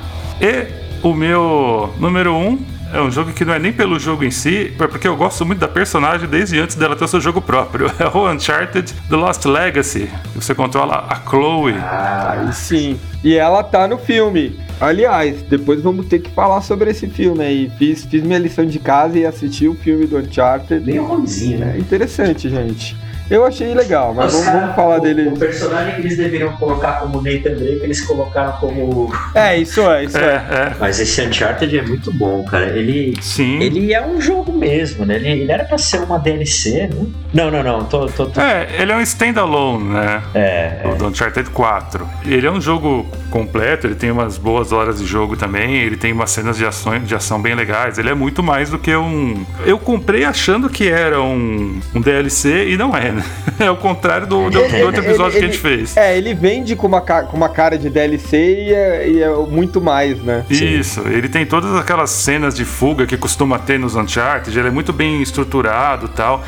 [0.42, 0.68] E
[1.02, 2.58] o meu número um
[2.94, 5.46] é um jogo que não é nem pelo jogo em si, é porque eu gosto
[5.46, 7.92] muito da personagem desde antes dela ter o seu jogo próprio.
[8.00, 10.10] É o Uncharted The Lost Legacy.
[10.36, 11.74] Você controla a Chloe.
[11.74, 13.00] Aí sim.
[13.24, 14.58] E ela tá no filme.
[14.80, 17.72] Aliás, depois vamos ter que falar sobre esse filme aí.
[17.78, 20.86] Fiz, fiz minha lição de casa e assisti o filme do Uncharted.
[20.86, 21.74] Bem ruimzinho, né?
[21.76, 22.96] É interessante, gente.
[23.30, 25.28] Eu achei legal, mas Os vamos, vamos falar o, dele.
[25.30, 29.14] O personagem que eles deveriam colocar como Nathan Drake, eles colocaram como.
[29.36, 30.56] É, isso é, isso É, é.
[30.72, 30.76] é.
[30.80, 32.68] Mas esse Uncharted é muito bom, cara.
[32.78, 33.16] Ele.
[33.22, 33.60] Sim.
[33.62, 35.16] Ele é um jogo mesmo, né?
[35.16, 37.06] Ele, ele era pra ser uma DLC, né?
[37.34, 37.84] Não, não, não.
[37.84, 38.40] Tô, tô, tô...
[38.40, 40.24] É, ele é um standalone, né?
[40.34, 42.08] É, O do Uncharted 4.
[42.26, 46.14] Ele é um jogo completo, ele tem umas boas horas de jogo também, ele tem
[46.14, 47.98] umas cenas de ação, de ação bem legais.
[47.98, 49.46] Ele é muito mais do que um.
[49.66, 53.17] Eu comprei achando que era um, um DLC e não é, né?
[53.60, 55.98] É o contrário do, do, do outro episódio que a gente fez.
[55.98, 59.82] É, ele vende com uma, com uma cara de DLC e é, e é muito
[59.82, 60.46] mais, né?
[60.50, 64.72] Isso, ele tem todas aquelas cenas de fuga que costuma ter nos Uncharted, ele é
[64.72, 66.44] muito bem estruturado e tal.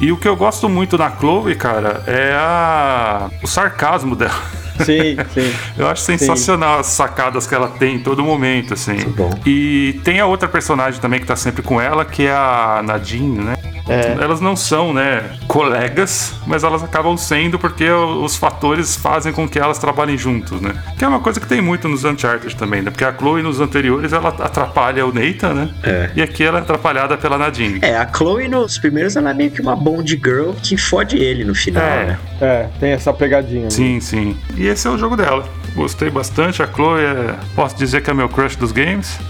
[0.00, 3.30] E o que eu gosto muito na Chloe, cara, é a...
[3.42, 4.34] o sarcasmo dela.
[4.84, 5.52] Sim, sim.
[5.78, 8.92] Eu acho sensacional as sacadas que ela tem em todo momento, assim.
[8.94, 9.30] Muito bom.
[9.46, 13.38] E tem a outra personagem também que tá sempre com ela, que é a Nadine,
[13.38, 13.54] né?
[13.88, 14.16] É.
[14.22, 19.58] Elas não são, né, colegas, mas elas acabam sendo porque os fatores fazem com que
[19.58, 20.72] elas trabalhem juntos, né?
[20.96, 22.90] Que é uma coisa que tem muito nos Uncharted também, né?
[22.92, 25.70] Porque a Chloe nos anteriores ela atrapalha o Nathan, né?
[25.82, 26.10] É.
[26.14, 27.80] E aqui ela é atrapalhada pela Nadine.
[27.82, 31.44] É, a Chloe nos primeiros ela é meio que uma Bond girl que fode ele
[31.44, 32.06] no final, É.
[32.06, 32.18] né?
[32.40, 33.64] É, tem essa pegadinha.
[33.64, 33.70] né?
[33.70, 34.36] Sim, sim.
[34.62, 35.44] E esse é o jogo dela.
[35.74, 36.62] Gostei bastante.
[36.62, 39.18] A Chloe é, posso dizer que é meu crush dos games.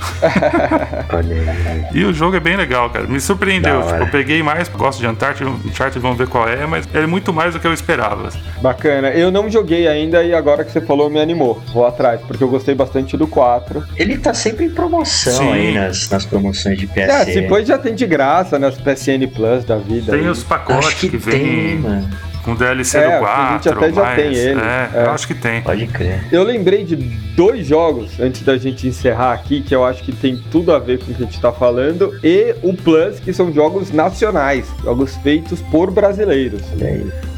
[1.95, 3.07] E o jogo é bem legal, cara.
[3.07, 3.83] Me surpreendeu.
[3.83, 7.33] Tipo, eu peguei mais, gosto de Uncharted, Uncharted, vamos ver qual é, mas é muito
[7.33, 8.31] mais do que eu esperava.
[8.61, 9.11] Bacana.
[9.11, 11.63] Eu não joguei ainda e agora que você falou me animou.
[11.73, 13.85] Vou atrás, porque eu gostei bastante do 4.
[13.97, 15.53] Ele tá sempre em promoção Sim.
[15.53, 17.13] aí nas, nas promoções de PC.
[17.13, 20.13] É, depois já tem de graça nas PSN Plus da vida.
[20.13, 20.29] Tem aí.
[20.29, 22.32] os pacotes Acho que, que, tem, vem mano.
[22.45, 23.53] Com DLC É, do a 4.
[23.53, 25.03] gente até já mas, tem ele, É, é.
[25.07, 25.63] eu acho que tem.
[25.63, 26.25] Pode crer.
[26.33, 30.37] Eu lembrei de dois jogos antes da gente encerrar aqui, que eu acho que tem
[30.51, 33.53] tudo a ver com o que a gente tá falando, e o Plus, que são
[33.53, 36.63] jogos nacionais, jogos feitos por brasileiros.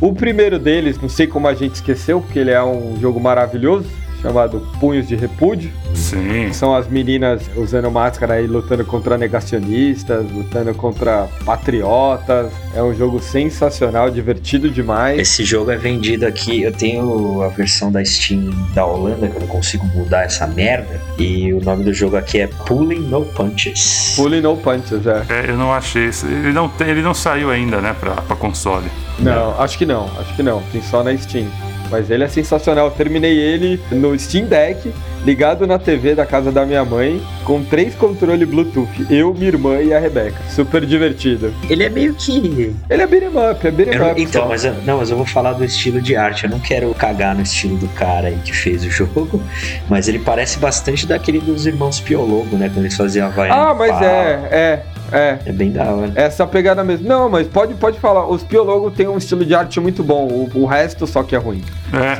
[0.00, 3.86] O primeiro deles, não sei como a gente esqueceu, porque ele é um jogo maravilhoso,
[4.25, 5.70] chamado Punhos de Repúdio.
[5.95, 6.51] Sim.
[6.53, 12.51] São as meninas usando máscara aí lutando contra negacionistas, lutando contra patriotas.
[12.75, 15.20] É um jogo sensacional, divertido demais.
[15.20, 16.62] Esse jogo é vendido aqui.
[16.62, 20.99] Eu tenho a versão da Steam da Holanda, que eu não consigo mudar essa merda.
[21.18, 24.14] E o nome do jogo aqui é Pulling No Punches.
[24.16, 25.22] Pulling No Punches, é.
[25.29, 26.07] É, eu não achei.
[26.07, 28.87] esse- Ele não, tem, ele não saiu ainda, né, pra, pra console.
[29.18, 30.62] Não, acho que não, acho que não.
[30.72, 31.47] Tem só na Steam.
[31.91, 32.87] Mas ele é sensacional.
[32.87, 34.93] Eu terminei ele no Steam Deck,
[35.24, 39.07] ligado na TV da casa da minha mãe, com três controles Bluetooth.
[39.11, 40.37] Eu, minha irmã e a Rebeca.
[40.51, 41.53] Super divertido.
[41.68, 42.74] Ele é meio que.
[42.91, 44.22] Ele é beat'em up, é beat'em Eu não- up.
[44.22, 44.49] então, só.
[44.49, 46.45] mas eu, não, mas eu vou falar do estilo de arte.
[46.45, 49.43] Eu não quero cagar no estilo do cara aí que fez o jogo,
[49.89, 52.68] mas ele parece bastante daquele dos irmãos Piologo, né?
[52.72, 53.70] Quando eles faziam Havaiana.
[53.70, 54.05] Ah, mas Pá.
[54.05, 54.82] é, é,
[55.12, 55.38] é.
[55.46, 56.12] É bem da hora.
[56.14, 57.07] Essa pegada mesmo.
[57.09, 58.26] Não, mas pode, pode falar.
[58.28, 60.26] Os Piologo tem um estilo de arte muito bom.
[60.26, 61.62] O, o resto só que é ruim.
[61.92, 62.14] É.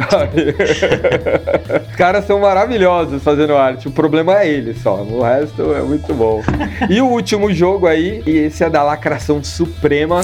[1.91, 3.89] Os caras são maravilhosos fazendo arte.
[3.89, 5.03] O problema é eles só.
[5.03, 6.43] O resto é muito bom.
[6.89, 10.21] E o último jogo aí, e esse é da lacração suprema.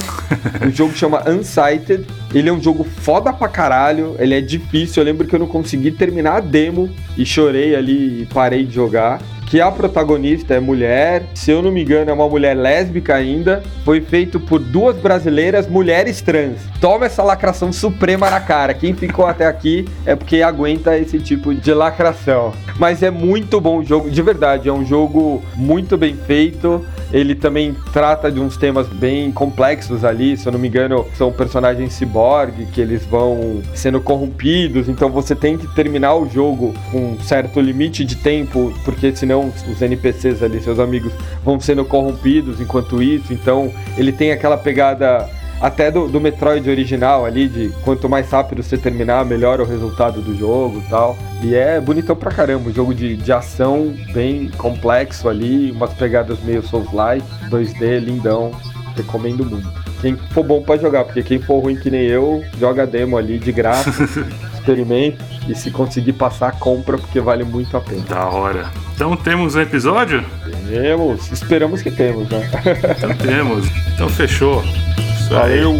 [0.65, 2.05] O jogo chama Unsighted.
[2.33, 4.15] Ele é um jogo foda pra caralho.
[4.19, 5.01] Ele é difícil.
[5.01, 8.73] Eu lembro que eu não consegui terminar a demo e chorei ali e parei de
[8.73, 9.19] jogar.
[9.51, 13.61] Que a protagonista é mulher, se eu não me engano, é uma mulher lésbica ainda.
[13.83, 16.55] Foi feito por duas brasileiras, mulheres trans.
[16.79, 18.73] Toma essa lacração suprema na cara.
[18.73, 22.53] Quem ficou até aqui é porque aguenta esse tipo de lacração.
[22.79, 24.69] Mas é muito bom o jogo, de verdade.
[24.69, 26.85] É um jogo muito bem feito.
[27.11, 30.37] Ele também trata de uns temas bem complexos ali.
[30.37, 34.87] Se eu não me engano, são personagens ciborgue que eles vão sendo corrompidos.
[34.87, 39.40] Então você tem que terminar o jogo com um certo limite de tempo, porque senão
[39.49, 41.13] os NPCs ali, seus amigos,
[41.43, 43.33] vão sendo corrompidos enquanto isso.
[43.33, 45.29] Então ele tem aquela pegada
[45.61, 50.19] até do, do Metroid original ali, de quanto mais rápido você terminar, melhor o resultado
[50.19, 51.15] do jogo e tal.
[51.43, 56.39] E é bonitão pra caramba, um jogo de, de ação bem complexo ali, umas pegadas
[56.41, 58.51] meio Souls-like, 2D, lindão,
[58.95, 59.81] recomendo muito.
[60.01, 63.37] Quem for bom pode jogar, porque quem for ruim que nem eu, joga demo ali
[63.37, 63.91] de graça,
[64.61, 68.01] experimenta e se conseguir passar, compra, porque vale muito a pena.
[68.03, 68.69] Da hora.
[68.93, 70.23] Então temos um episódio?
[70.69, 72.49] Temos, esperamos que temos, né?
[72.97, 73.67] Então temos.
[73.93, 74.63] Então fechou.
[75.29, 75.75] Valeu!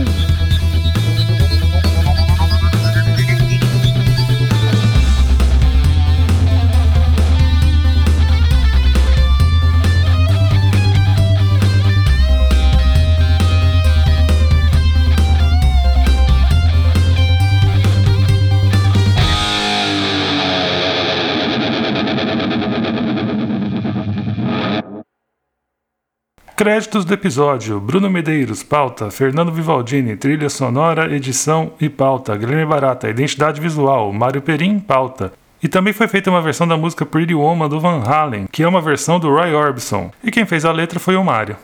[26.56, 29.10] Créditos do episódio: Bruno Medeiros, pauta.
[29.10, 32.38] Fernando Vivaldini, trilha sonora, edição e pauta.
[32.38, 34.12] Guilherme Barata, identidade visual.
[34.14, 35.34] Mário Perim, pauta.
[35.64, 38.68] E também foi feita uma versão da música Pretty Woman do Van Halen, que é
[38.68, 40.12] uma versão do Roy Orbison.
[40.24, 41.56] E quem fez a letra foi o Mário.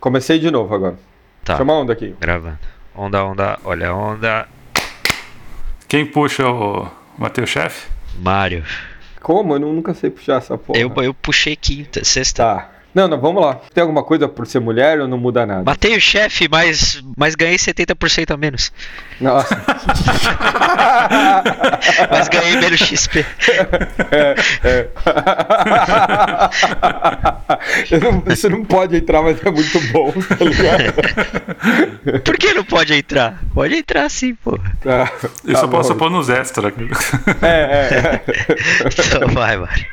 [0.00, 1.11] Comecei de novo agora.
[1.44, 2.14] Tá, Chama a onda aqui.
[2.20, 2.58] gravando.
[2.94, 4.48] Onda, onda, olha a onda.
[5.88, 6.88] Quem puxa o
[7.18, 7.88] Matheus Chefe?
[8.18, 8.64] Mário.
[9.20, 9.54] Como?
[9.54, 10.78] Eu nu- nunca sei puxar essa porra.
[10.78, 12.42] Eu, eu puxei quinta, sexta.
[12.44, 12.70] Tá.
[12.94, 13.58] Não, não, vamos lá.
[13.72, 15.62] Tem alguma coisa por ser mulher ou não muda nada?
[15.64, 18.70] Matei o chefe, mas, mas ganhei 70% a menos.
[19.20, 19.56] Nossa.
[22.10, 23.24] Mas ganhei menos XP.
[24.10, 24.88] É, é.
[28.00, 32.22] Não- isso não pode entrar, mas é muito bom, tá ligado?
[32.22, 33.38] Por que não pode entrar?
[33.54, 34.58] Pode entrar sim, pô.
[34.82, 35.10] Tá,
[35.44, 35.76] Eu tá só bom.
[35.78, 36.72] posso pôr nos extra.
[37.42, 38.22] É, é, é.
[39.16, 39.86] Então vai, Mário.